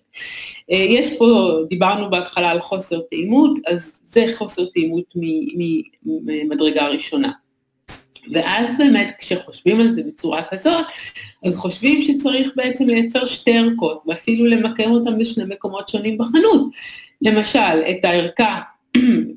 אה, 0.72 0.76
יש 0.76 1.18
פה, 1.18 1.58
דיברנו 1.68 2.10
בהתחלה 2.10 2.50
על 2.50 2.60
חוסר 2.60 3.00
תאימות, 3.10 3.58
אז 3.66 3.92
זה 4.12 4.26
חוסר 4.34 4.64
תאימות 4.74 5.04
ממדרגה 6.04 6.88
ראשונה. 6.88 7.32
ואז 8.32 8.66
באמת 8.78 9.14
כשחושבים 9.18 9.80
על 9.80 9.94
זה 9.94 10.02
בצורה 10.02 10.42
כזאת, 10.50 10.84
אז 11.44 11.56
חושבים 11.56 12.02
שצריך 12.02 12.50
בעצם 12.56 12.86
לייצר 12.86 13.26
שתי 13.26 13.58
ערכות, 13.58 14.02
ואפילו 14.06 14.46
למקם 14.46 14.90
אותן 14.90 15.18
בשני 15.18 15.44
מקומות 15.44 15.88
שונים 15.88 16.18
בחנות. 16.18 16.70
למשל, 17.22 17.80
את 17.90 18.04
הערכה 18.04 18.60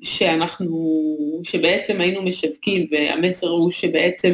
שאנחנו, 0.02 1.18
שבעצם 1.44 2.02
היינו 2.02 2.22
משווקים, 2.22 2.88
והמסר 2.92 3.48
הוא 3.48 3.72
שבעצם 3.72 4.34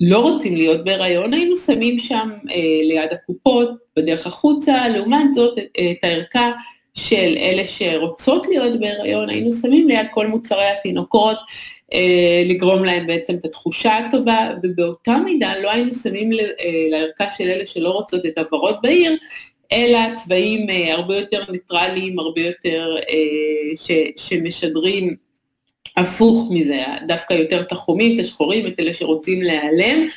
לא 0.00 0.18
רוצים 0.18 0.56
להיות 0.56 0.84
בהיריון, 0.84 1.34
היינו 1.34 1.56
שמים 1.56 1.98
שם 1.98 2.30
אה, 2.50 2.80
ליד 2.82 3.12
הקופות, 3.12 3.70
בדרך 3.96 4.26
החוצה, 4.26 4.88
לעומת 4.88 5.34
זאת 5.34 5.58
את, 5.58 5.64
את 5.74 5.96
הערכה 6.02 6.52
של 6.94 7.34
אלה 7.36 7.66
שרוצות 7.66 8.46
להיות 8.46 8.80
בהיריון, 8.80 9.28
היינו 9.28 9.52
שמים 9.52 9.88
ליד 9.88 10.06
כל 10.14 10.26
מוצרי 10.26 10.66
התינוקות, 10.66 11.38
אה, 11.92 12.42
לגרום 12.46 12.84
להם 12.84 13.06
בעצם 13.06 13.34
את 13.34 13.44
התחושה 13.44 13.98
הטובה, 13.98 14.50
ובאותה 14.62 15.16
מידה 15.24 15.58
לא 15.62 15.70
היינו 15.70 15.94
שמים 15.94 16.30
אה, 16.32 16.86
לערכה 16.90 17.24
של 17.36 17.44
אלה 17.44 17.66
שלא 17.66 17.90
רוצות 17.90 18.26
את 18.26 18.38
הוורוד 18.38 18.76
בעיר, 18.82 19.16
אלא 19.72 19.98
צבעים 20.24 20.70
אה, 20.70 20.94
הרבה 20.94 21.16
יותר 21.16 21.52
ניטרליים, 21.52 22.18
הרבה 22.18 22.40
יותר 22.40 22.96
ש, 23.76 23.90
שמשדרים 24.16 25.16
הפוך 25.96 26.48
מזה, 26.50 26.84
דווקא 27.06 27.34
יותר 27.34 27.60
את 27.60 27.72
החומים, 27.72 28.20
את 28.20 28.24
השחורים, 28.24 28.66
את 28.66 28.80
אלה 28.80 28.94
שרוצים 28.94 29.42
להיעלם. 29.42 30.08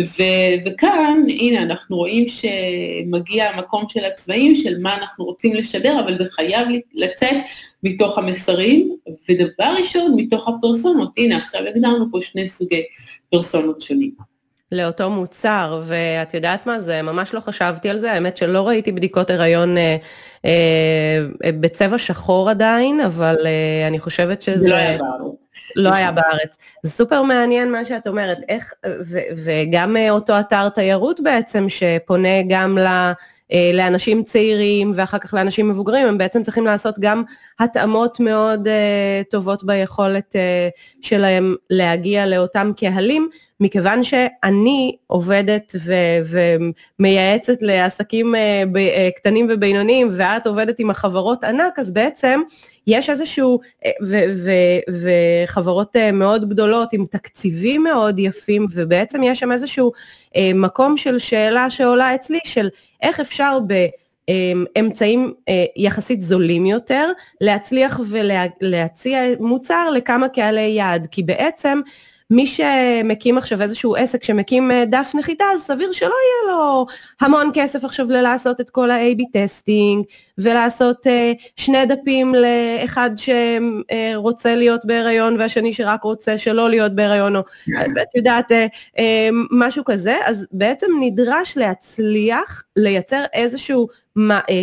ו- 0.00 0.54
וכאן, 0.64 1.22
הנה, 1.28 1.62
אנחנו 1.62 1.96
רואים 1.96 2.26
שמגיע 2.28 3.50
המקום 3.50 3.84
של 3.88 4.04
הצבעים, 4.04 4.56
של 4.56 4.78
מה 4.78 4.96
אנחנו 4.96 5.24
רוצים 5.24 5.54
לשדר, 5.54 6.00
אבל 6.00 6.18
זה 6.18 6.24
חייב 6.30 6.68
לצאת 6.94 7.36
מתוך 7.82 8.18
המסרים, 8.18 8.96
ודבר 9.28 9.74
ראשון, 9.82 10.12
מתוך 10.16 10.48
הפרסונות. 10.48 11.12
הנה, 11.16 11.36
עכשיו 11.36 11.66
הגדרנו 11.66 12.06
פה 12.10 12.18
שני 12.22 12.48
סוגי 12.48 12.82
פרסונות 13.30 13.80
שונים. 13.80 14.10
לאותו 14.72 15.10
מוצר, 15.10 15.82
ואת 15.86 16.34
יודעת 16.34 16.66
מה, 16.66 16.80
זה 16.80 17.02
ממש 17.02 17.34
לא 17.34 17.40
חשבתי 17.40 17.90
על 17.90 18.00
זה, 18.00 18.12
האמת 18.12 18.36
שלא 18.36 18.68
ראיתי 18.68 18.92
בדיקות 18.92 19.30
הריון 19.30 19.78
אה, 19.78 19.96
אה, 20.44 21.20
בצבע 21.60 21.98
שחור 21.98 22.50
עדיין, 22.50 23.00
אבל 23.00 23.36
אה, 23.46 23.86
אני 23.86 23.98
חושבת 23.98 24.42
שזה... 24.42 24.58
זה 24.58 24.68
לא 24.68 24.74
היה 24.74 24.98
בארץ. 24.98 25.34
לא 25.76 25.92
היה 25.92 26.12
בארץ. 26.12 26.56
זה 26.82 26.90
סופר 26.90 27.22
מעניין 27.22 27.72
מה 27.72 27.84
שאת 27.84 28.06
אומרת, 28.06 28.38
איך, 28.48 28.72
ו, 28.86 29.18
וגם 29.44 29.96
אה, 29.96 30.10
אותו 30.10 30.40
אתר 30.40 30.68
תיירות 30.68 31.20
בעצם, 31.20 31.68
שפונה 31.68 32.42
גם 32.48 32.78
ל... 32.78 33.12
אה, 33.52 33.70
לאנשים 33.74 34.22
צעירים 34.22 34.92
ואחר 34.94 35.18
כך 35.18 35.34
לאנשים 35.34 35.68
מבוגרים, 35.68 36.06
הם 36.06 36.18
בעצם 36.18 36.42
צריכים 36.42 36.64
לעשות 36.64 36.94
גם 37.00 37.22
התאמות 37.60 38.20
מאוד 38.20 38.68
uh, 38.68 39.30
טובות 39.30 39.64
ביכולת 39.64 40.36
uh, 40.36 41.06
שלהם 41.06 41.54
להגיע 41.70 42.26
לאותם 42.26 42.72
קהלים, 42.76 43.28
מכיוון 43.60 44.04
שאני 44.04 44.96
עובדת 45.06 45.74
ו- 45.84 46.38
ומייעצת 46.98 47.56
לעסקים 47.60 48.34
אה, 48.34 48.62
ב- 48.72 49.10
קטנים 49.16 49.46
ובינוניים 49.50 50.08
ואת 50.12 50.46
עובדת 50.46 50.78
עם 50.78 50.90
החברות 50.90 51.44
ענק, 51.44 51.78
אז 51.78 51.90
בעצם 51.92 52.40
יש 52.86 53.10
איזשהו, 53.10 53.60
ו- 54.06 54.24
ו- 54.36 54.92
וחברות 55.02 55.96
מאוד 56.12 56.48
גדולות 56.48 56.92
עם 56.92 57.04
תקציבים 57.06 57.82
מאוד 57.82 58.18
יפים, 58.18 58.66
ובעצם 58.72 59.22
יש 59.22 59.38
שם 59.38 59.52
איזשהו 59.52 59.92
מקום 60.54 60.96
של 60.96 61.18
שאלה 61.18 61.70
שעולה 61.70 62.14
אצלי, 62.14 62.38
של 62.44 62.68
איך 63.02 63.20
אפשר 63.20 63.58
ב... 63.66 63.86
אמ, 64.28 64.64
אה, 65.48 65.64
יחסית 65.76 66.22
זולים 66.22 66.66
יותר, 66.66 67.10
להצליח 67.40 68.00
ולהציע 68.08 69.20
מוצר 69.40 69.90
לכמה 69.90 70.28
קהלי 70.28 70.60
יעד, 70.60 71.06
כי 71.10 71.22
בעצם 71.22 71.80
מי 72.30 72.46
שמקים 72.46 73.38
עכשיו 73.38 73.62
איזשהו 73.62 73.96
עסק 73.96 74.24
שמקים 74.24 74.70
אה, 74.70 74.84
דף 74.84 75.12
נחיתה, 75.14 75.44
אז 75.54 75.60
סביר 75.60 75.92
שלא 75.92 76.06
יהיה 76.08 76.56
לו 76.56 76.86
המון 77.20 77.50
כסף 77.54 77.84
עכשיו 77.84 78.06
לעשות 78.10 78.60
את 78.60 78.70
כל 78.70 78.90
ה-AB 78.90 79.22
testing, 79.32 80.04
ולעשות 80.38 81.06
אה, 81.06 81.10
שני 81.56 81.86
דפים 81.86 82.34
לאחד 82.34 83.10
שרוצה 83.16 84.54
להיות 84.54 84.84
בהיריון 84.84 85.36
והשני 85.38 85.72
שרק 85.72 86.02
רוצה 86.02 86.38
שלא 86.38 86.70
להיות 86.70 86.94
בהיריון, 86.94 87.36
או 87.36 87.40
את 88.02 88.14
יודעת, 88.16 88.52
אה, 88.52 88.54
אה, 88.96 89.00
משהו 89.50 89.84
כזה, 89.84 90.16
אז 90.24 90.46
בעצם 90.52 90.86
נדרש 91.00 91.56
להצליח 91.56 92.64
לייצר 92.76 93.24
איזשהו 93.32 93.88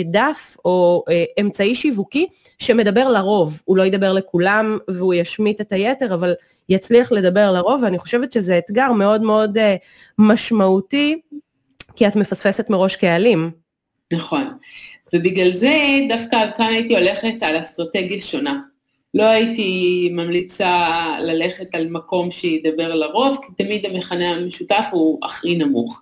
דף 0.05 0.57
או 0.65 1.03
אה, 1.09 1.41
אמצעי 1.41 1.75
שיווקי 1.75 2.27
שמדבר 2.59 3.11
לרוב, 3.11 3.61
הוא 3.65 3.77
לא 3.77 3.83
ידבר 3.83 4.13
לכולם 4.13 4.77
והוא 4.87 5.13
ישמיט 5.13 5.61
את 5.61 5.71
היתר, 5.71 6.13
אבל 6.13 6.33
יצליח 6.69 7.11
לדבר 7.11 7.51
לרוב, 7.51 7.83
ואני 7.83 7.99
חושבת 7.99 8.31
שזה 8.31 8.57
אתגר 8.57 8.91
מאוד 8.91 9.21
מאוד 9.21 9.57
uh, 9.57 9.61
משמעותי, 10.19 11.21
כי 11.95 12.07
את 12.07 12.15
מפספסת 12.15 12.69
מראש 12.69 12.95
קהלים. 12.95 13.51
נכון, 14.13 14.57
ובגלל 15.13 15.51
זה 15.51 15.75
דווקא 16.09 16.37
כאן 16.57 16.65
הייתי 16.65 16.97
הולכת 16.97 17.35
על 17.41 17.61
אסטרטגיה 17.61 18.21
שונה. 18.21 18.59
לא 19.15 19.23
הייתי 19.23 20.09
ממליצה 20.11 20.95
ללכת 21.19 21.75
על 21.75 21.87
מקום 21.89 22.31
שידבר 22.31 22.93
לרוב, 22.93 23.37
כי 23.41 23.63
תמיד 23.63 23.85
המכנה 23.85 24.31
המשותף 24.31 24.85
הוא 24.91 25.19
הכי 25.23 25.55
נמוך. 25.55 26.01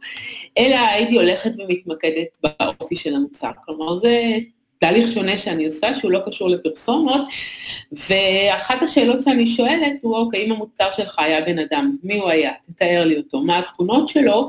אלא 0.57 0.75
הייתי 0.75 1.15
הולכת 1.15 1.51
ומתמקדת 1.57 2.37
באופי 2.43 2.95
של 2.95 3.15
המוצר. 3.15 3.51
כלומר, 3.65 3.99
זה 3.99 4.37
תהליך 4.79 5.11
שונה 5.11 5.37
שאני 5.37 5.65
עושה, 5.65 5.95
שהוא 5.99 6.11
לא 6.11 6.19
קשור 6.25 6.49
לפרסומות, 6.49 7.21
ואחת 7.91 8.81
השאלות 8.81 9.23
שאני 9.23 9.47
שואלת 9.47 9.93
הוא, 10.01 10.15
אוקיי, 10.15 10.45
אם 10.45 10.51
המוצר 10.51 10.91
שלך 10.91 11.19
היה 11.19 11.41
בן 11.41 11.59
אדם, 11.59 11.97
מי 12.03 12.19
הוא 12.19 12.29
היה? 12.29 12.51
תתאר 12.67 13.03
לי 13.05 13.17
אותו, 13.17 13.41
מה 13.41 13.59
התכונות 13.59 14.07
שלו, 14.07 14.47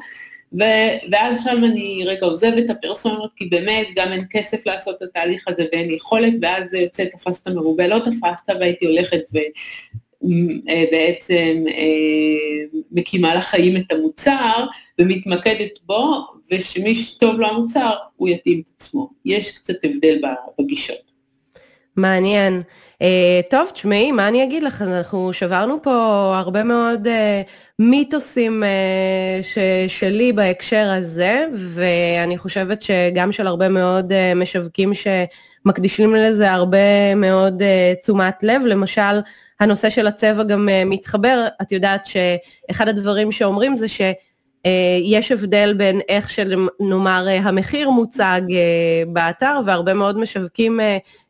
ו- 0.61 1.11
ואז 1.13 1.45
שם 1.45 1.65
אני 1.65 2.05
רגע 2.07 2.27
עוזבת 2.27 2.65
את 2.65 2.71
הפרסונות, 2.71 3.31
כי 3.37 3.47
באמת 3.47 3.87
גם 3.97 4.13
אין 4.13 4.25
כסף 4.31 4.67
לעשות 4.67 4.97
את 4.97 5.03
התהליך 5.03 5.45
הזה 5.49 5.67
ואין 5.73 5.91
יכולת, 5.91 6.33
ואז 6.43 6.71
זה 6.71 6.79
יוצא 6.79 7.05
תפסת 7.05 7.49
מרובה, 7.49 7.87
לא 7.87 7.99
תפסת 7.99 8.61
והייתי 8.61 8.87
הולכת 8.87 9.21
ובעצם 10.23 11.65
אה, 11.69 11.73
אה, 11.73 12.81
מקימה 12.91 13.35
לחיים 13.35 13.77
את 13.77 13.93
המוצר 13.93 14.67
ומתמקדת 14.99 15.79
בו, 15.87 16.27
ושמי 16.51 16.95
שטוב 16.95 17.41
לו 17.41 17.47
המוצר, 17.47 17.91
הוא 18.17 18.29
יתאים 18.29 18.61
את 18.61 18.71
עצמו. 18.77 19.11
יש 19.25 19.51
קצת 19.51 19.75
הבדל 19.85 20.21
בגישות. 20.61 21.04
מעניין. 21.97 22.63
Uh, 22.95 23.51
טוב, 23.51 23.71
תשמעי, 23.73 24.13
מה 24.13 24.29
אני 24.29 24.45
אגיד 24.45 24.63
לך, 24.63 24.83
אנחנו 24.83 25.33
שברנו 25.33 25.83
פה 25.83 25.93
הרבה 26.39 26.65
מאוד 26.65 27.07
uh, 27.07 27.11
מיתוסים 27.79 28.63
uh, 28.63 29.43
ש, 29.43 29.59
שלי 29.89 30.33
בהקשר 30.33 30.91
הזה, 30.99 31.47
ואני 31.55 32.39
חושבת 32.39 32.83
שגם 32.83 33.33
של 33.33 33.47
הרבה 33.47 33.69
מאוד 33.69 34.13
uh, 34.13 34.39
משווקים 34.39 34.93
שמקדישים 34.95 36.15
לזה 36.15 36.53
הרבה 36.53 37.15
מאוד 37.15 37.63
uh, 37.63 38.03
תשומת 38.03 38.43
לב, 38.43 38.63
למשל, 38.67 39.21
הנושא 39.61 39.91
של 39.91 40.07
הצבע 40.07 40.43
גם 40.43 40.69
uh, 40.69 40.89
מתחבר, 40.89 41.47
את 41.63 41.73
יודעת 41.73 42.07
שאחד 42.07 42.89
הדברים 42.89 43.33
שאומרים 43.33 43.77
זה 43.77 43.89
ש... 43.89 44.01
אה, 44.67 44.99
יש 45.03 45.33
הבדל 45.33 45.75
בין 45.77 46.01
איך 46.09 46.31
שנאמר 46.31 47.27
אה, 47.29 47.39
המחיר 47.39 47.91
מוצג 47.91 48.41
אה, 48.51 49.03
באתר 49.09 49.61
והרבה 49.65 49.95
מאוד 49.95 50.19
משווקים 50.19 50.81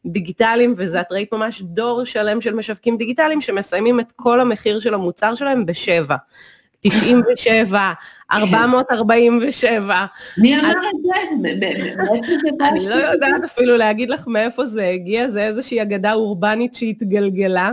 דיגיטליים 0.07 0.75
וזה 0.77 1.01
את 1.01 1.13
ראית 1.13 1.33
ממש 1.33 1.63
דור 1.63 2.05
שלם 2.05 2.41
של 2.41 2.55
משווקים 2.55 2.97
דיגיטליים 2.97 3.41
שמסיימים 3.41 4.01
את 4.01 4.13
כל 4.17 4.41
המחיר 4.41 4.81
של 4.81 4.95
המוצר 4.95 5.35
שלהם 5.35 5.67
בשבע. 5.67 6.17
97, 6.81 7.93
447. 8.33 10.07
מי 10.39 10.61
אמר 10.61 10.71
את 10.71 11.03
זה? 11.03 11.47
אני 12.69 12.89
לא 12.89 12.95
יודעת 12.95 13.45
אפילו 13.45 13.77
להגיד 13.77 14.11
לך 14.11 14.27
מאיפה 14.27 14.67
זה 14.67 14.89
הגיע, 14.89 15.29
זה 15.29 15.45
איזושהי 15.45 15.83
אגדה 15.83 16.13
אורבנית 16.13 16.75
שהתגלגלה. 16.75 17.73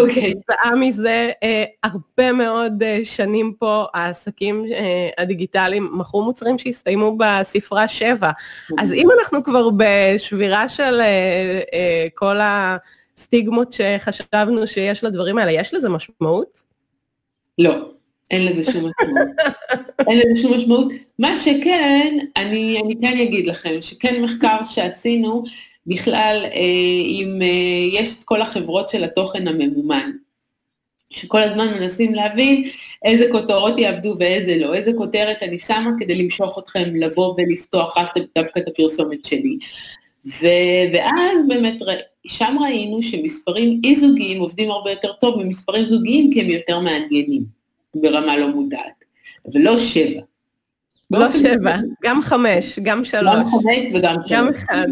אוקיי. 0.00 0.34
כתוצאה 0.34 0.76
מזה, 0.76 1.30
אה, 1.42 1.64
הרבה 1.82 2.32
מאוד 2.32 2.82
אה, 2.82 3.00
שנים 3.04 3.52
פה 3.58 3.86
העסקים 3.94 4.64
אה, 4.72 5.08
הדיגיטליים 5.18 5.90
מכרו 5.92 6.24
מוצרים 6.24 6.58
שהסתיימו 6.58 7.16
בספרה 7.18 7.88
7. 7.88 8.30
אז 8.78 8.92
אם 8.92 9.08
אנחנו 9.18 9.44
כבר 9.44 9.68
בשבירה 9.76 10.68
של 10.68 11.00
כל 12.14 12.36
הסטיגמות 12.40 13.72
שחשבנו 13.72 14.66
שיש 14.66 15.04
לדברים 15.04 15.38
האלה, 15.38 15.52
יש 15.52 15.74
לזה 15.74 15.88
משמעות? 15.88 16.62
לא, 17.58 17.74
אין 18.30 18.46
לזה 18.46 18.72
שום 18.72 18.90
משמעות. 18.90 19.28
אין 20.08 20.18
לזה 20.18 20.42
שום 20.42 20.54
משמעות. 20.54 20.92
מה 21.18 21.36
שכן, 21.36 22.18
אני, 22.36 22.80
אני 22.84 22.94
כן 23.00 23.18
אגיד 23.18 23.46
לכם, 23.46 23.74
שכן 23.80 24.22
מחקר 24.22 24.64
שעשינו, 24.64 25.44
בכלל, 25.86 26.40
אה, 26.44 26.60
אם 27.06 27.38
אה, 27.42 28.00
יש 28.00 28.18
את 28.18 28.24
כל 28.24 28.42
החברות 28.42 28.88
של 28.88 29.04
התוכן 29.04 29.48
הממומן, 29.48 30.10
שכל 31.10 31.42
הזמן 31.42 31.74
מנסים 31.74 32.14
להבין 32.14 32.64
איזה 33.04 33.24
כותרות 33.32 33.78
יעבדו 33.78 34.16
ואיזה 34.18 34.56
לא, 34.56 34.74
איזה 34.74 34.92
כותרת 34.96 35.36
אני 35.42 35.58
שמה 35.58 35.90
כדי 35.98 36.14
למשוך 36.14 36.58
אתכם 36.58 36.94
לבוא 36.94 37.34
ולפתוח 37.38 37.98
רק 37.98 38.14
דווקא 38.38 38.58
את 38.60 38.68
הפרסומת 38.68 39.24
שלי. 39.24 39.58
ו- 40.26 40.92
ואז 40.92 41.48
באמת 41.48 41.78
שם 42.26 42.56
ראינו 42.60 43.02
שמספרים 43.02 43.80
אי-זוגיים 43.84 44.40
עובדים 44.40 44.70
הרבה 44.70 44.90
יותר 44.90 45.12
טוב 45.12 45.42
ממספרים 45.42 45.84
זוגיים 45.84 46.32
כי 46.32 46.40
הם 46.40 46.50
יותר 46.50 46.80
מעניינים 46.80 47.42
ברמה 47.94 48.36
לא 48.36 48.48
מודעת, 48.48 49.04
ולא 49.54 49.78
שבע. 49.78 50.20
לא 51.10 51.32
שבע, 51.32 51.76
גם 52.04 52.22
חמש, 52.22 52.78
גם 52.82 53.04
שלוש. 53.04 53.34
גם 53.34 53.50
חמש 53.50 53.84
וגם 53.94 54.14
שלוש. 54.14 54.32
גם 54.32 54.48
אחד. 54.48 54.88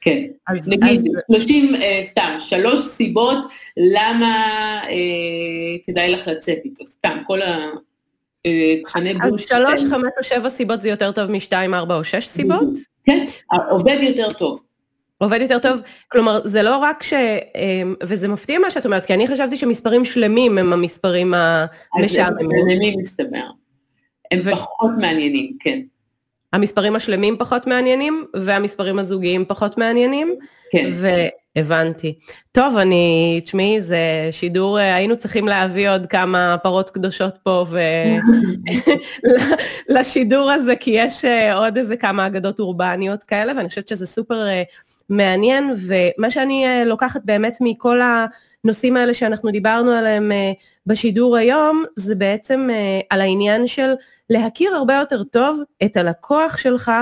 כן, 0.00 0.24
אז, 0.46 0.68
נגיד 0.68 1.00
אז... 1.30 1.36
30, 1.36 1.74
אה, 1.74 2.04
סתם, 2.10 2.36
שלוש 2.40 2.88
סיבות 2.96 3.38
למה 3.76 4.34
אה, 4.84 5.78
כדאי 5.86 6.12
לך 6.12 6.28
לצאת 6.28 6.58
איתו, 6.64 6.86
סתם, 6.86 7.18
כל 7.26 7.42
ה... 7.42 7.68
אה, 8.46 8.76
תכני. 8.84 9.14
אז 9.22 9.32
שלוש, 9.38 9.80
חמש 9.90 10.10
או 10.18 10.24
שבע 10.24 10.50
סיבות 10.50 10.82
זה 10.82 10.88
יותר 10.88 11.12
טוב 11.12 11.30
משתיים, 11.30 11.74
ארבע 11.74 11.94
או 11.94 12.04
שש 12.04 12.28
סיבות? 12.28 12.68
כן, 13.04 13.26
עובד 13.70 13.98
יותר 14.00 14.32
טוב. 14.32 14.60
עובד 15.18 15.40
יותר 15.40 15.58
טוב, 15.58 15.80
כלומר 16.08 16.40
זה 16.44 16.62
לא 16.62 16.76
רק 16.76 17.02
ש... 17.02 17.12
אה, 17.12 17.82
וזה 18.02 18.28
מפתיע 18.28 18.58
מה 18.58 18.70
שאת 18.70 18.86
אומרת, 18.86 19.06
כי 19.06 19.14
אני 19.14 19.28
חשבתי 19.28 19.56
שמספרים 19.56 20.04
שלמים 20.04 20.58
הם 20.58 20.72
המספרים 20.72 21.34
המשעממים. 21.94 22.50
אז 22.50 22.68
הם 22.70 23.00
מסתבר. 23.02 23.46
הם. 24.30 24.54
פחות 24.54 24.90
מעניינים, 25.00 25.56
כן. 25.60 25.80
המספרים 26.52 26.96
השלמים 26.96 27.36
פחות 27.38 27.66
מעניינים 27.66 28.24
והמספרים 28.34 28.98
הזוגיים 28.98 29.44
פחות 29.44 29.78
מעניינים. 29.78 30.34
כן. 30.70 30.90
והבנתי. 31.56 32.18
טוב, 32.52 32.76
אני, 32.76 33.40
תשמעי, 33.44 33.80
זה 33.80 33.98
שידור, 34.30 34.78
אה, 34.78 34.94
היינו 34.94 35.16
צריכים 35.16 35.48
להביא 35.48 35.90
עוד 35.90 36.06
כמה 36.06 36.56
פרות 36.62 36.90
קדושות 36.90 37.38
פה 37.42 37.66
ו... 37.70 37.78
לשידור 39.94 40.50
הזה, 40.50 40.76
כי 40.76 40.90
יש 40.90 41.24
אה, 41.24 41.54
עוד 41.54 41.76
איזה 41.76 41.96
כמה 41.96 42.26
אגדות 42.26 42.60
אורבניות 42.60 43.24
כאלה, 43.24 43.52
ואני 43.56 43.68
חושבת 43.68 43.88
שזה 43.88 44.06
סופר 44.06 44.46
אה, 44.46 44.62
מעניין, 45.08 45.74
ומה 45.76 46.30
שאני 46.30 46.66
לוקחת 46.86 47.20
באמת 47.24 47.56
מכל 47.60 48.00
הנושאים 48.64 48.96
האלה 48.96 49.14
שאנחנו 49.14 49.50
דיברנו 49.50 49.90
עליהם 49.90 50.32
בשידור 50.86 51.36
היום, 51.36 51.84
זה 51.96 52.14
בעצם 52.14 52.68
על 53.10 53.20
העניין 53.20 53.66
של 53.66 53.92
להכיר 54.30 54.74
הרבה 54.74 54.94
יותר 54.94 55.24
טוב 55.24 55.60
את 55.84 55.96
הלקוח 55.96 56.56
שלך 56.56 56.92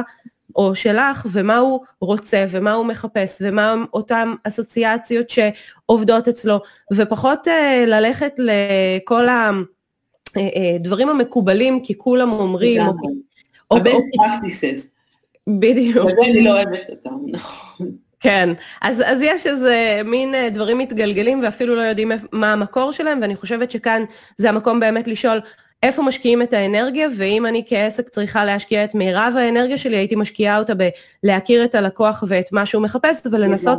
או 0.56 0.74
שלך 0.74 1.26
ומה 1.32 1.56
הוא 1.56 1.80
רוצה 2.00 2.46
ומה 2.50 2.72
הוא 2.72 2.86
מחפש 2.86 3.36
ומה 3.40 3.74
אותן 3.92 4.34
אסוציאציות 4.44 5.26
שעובדות 5.30 6.28
אצלו 6.28 6.60
ופחות 6.92 7.46
ללכת 7.86 8.34
לכל 8.38 9.26
הדברים 10.36 11.08
אה, 11.08 11.12
אה, 11.12 11.18
המקובלים 11.18 11.80
כי 11.84 11.98
כולם 11.98 12.32
אומרים. 12.32 12.82
הרבה 13.70 13.90
practices. 13.90 14.80
בדיוק. 15.48 16.06
וזה 16.06 16.22
אני 16.24 16.44
לא 16.44 16.50
אוהבת 16.50 16.90
אותם, 16.90 17.16
נכון. 17.26 17.65
כן, 18.20 18.52
אז, 18.82 19.02
אז 19.06 19.18
יש 19.22 19.46
איזה 19.46 20.00
מין 20.04 20.34
דברים 20.52 20.78
מתגלגלים 20.78 21.42
ואפילו 21.42 21.74
לא 21.74 21.80
יודעים 21.80 22.12
מה 22.32 22.52
המקור 22.52 22.92
שלהם, 22.92 23.18
ואני 23.22 23.36
חושבת 23.36 23.70
שכאן 23.70 24.04
זה 24.36 24.48
המקום 24.48 24.80
באמת 24.80 25.08
לשאול 25.08 25.40
איפה 25.82 26.02
משקיעים 26.02 26.42
את 26.42 26.52
האנרגיה, 26.52 27.08
ואם 27.16 27.46
אני 27.46 27.64
כעסק 27.66 28.08
צריכה 28.08 28.44
להשקיע 28.44 28.84
את 28.84 28.94
מירב 28.94 29.34
האנרגיה 29.38 29.78
שלי, 29.78 29.96
הייתי 29.96 30.16
משקיעה 30.16 30.58
אותה 30.58 30.72
בלהכיר 31.22 31.64
את 31.64 31.74
הלקוח 31.74 32.24
ואת 32.28 32.52
מה 32.52 32.66
שהוא 32.66 32.82
מחפש, 32.82 33.16
ולנסות 33.32 33.78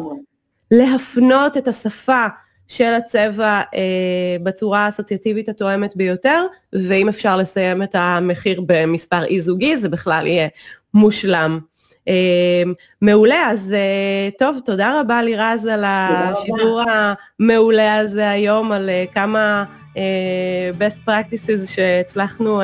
להפנות 0.71 1.57
את 1.57 1.67
השפה 1.67 2.25
של 2.67 2.93
הצבע 2.93 3.61
אה, 3.75 4.37
בצורה 4.43 4.79
האסוציאטיבית 4.85 5.49
התואמת 5.49 5.95
ביותר, 5.95 6.45
ואם 6.73 7.09
אפשר 7.09 7.37
לסיים 7.37 7.83
את 7.83 7.95
המחיר 7.95 8.61
במספר 8.67 9.23
אי 9.23 9.41
זוגי, 9.41 9.77
זה 9.77 9.89
בכלל 9.89 10.27
יהיה 10.27 10.47
מושלם. 10.93 11.59
אה, 12.07 12.63
מעולה, 13.01 13.49
אז 13.51 13.73
אה, 13.73 14.29
טוב, 14.39 14.59
תודה 14.65 14.99
רבה 14.99 15.21
לירז 15.21 15.65
על 15.65 15.83
השידור 15.85 16.81
המעולה 16.89 17.97
הזה 17.97 18.29
היום, 18.29 18.71
על 18.71 18.89
אה, 18.89 19.05
כמה 19.13 19.63
אה, 19.97 20.03
best 20.79 21.09
practices 21.09 21.71
שהצלחנו 21.71 22.61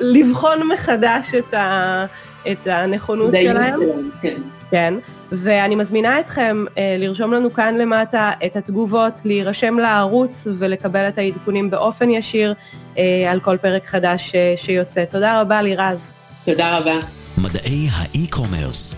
לבחון 0.00 0.68
מחדש 0.68 1.34
את, 1.38 1.54
ה, 1.54 2.06
את 2.50 2.66
הנכונות 2.66 3.34
שלהם. 3.42 3.80
כן. 4.22 4.36
כן, 4.70 4.94
ואני 5.32 5.74
מזמינה 5.74 6.20
אתכם 6.20 6.64
אה, 6.78 6.96
לרשום 6.98 7.32
לנו 7.32 7.52
כאן 7.52 7.74
למטה 7.74 8.30
את 8.46 8.56
התגובות, 8.56 9.12
להירשם 9.24 9.78
לערוץ 9.78 10.46
ולקבל 10.58 11.08
את 11.08 11.18
העדכונים 11.18 11.70
באופן 11.70 12.10
ישיר 12.10 12.54
אה, 12.98 13.30
על 13.30 13.40
כל 13.40 13.56
פרק 13.56 13.86
חדש 13.86 14.34
אה, 14.34 14.54
שיוצא. 14.56 15.04
תודה 15.04 15.40
רבה 15.40 15.62
לירז. 15.62 15.98
תודה 16.44 16.78
רבה. 16.78 17.17
מדעי 17.42 17.88
האי-קומרס 17.92 18.94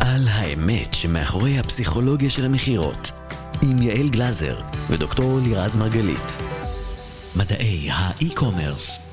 על 0.00 0.28
האמת 0.28 0.94
שמאחורי 0.94 1.58
הפסיכולוגיה 1.58 2.30
של 2.30 2.44
המכירות 2.44 3.10
עם 3.62 3.82
יעל 3.82 4.08
גלזר 4.08 4.60
ודוקטור 4.90 5.40
לירז 5.42 5.76
מרגלית. 5.76 6.38
מדעי 7.36 7.88
האי-קומרס 7.92 9.07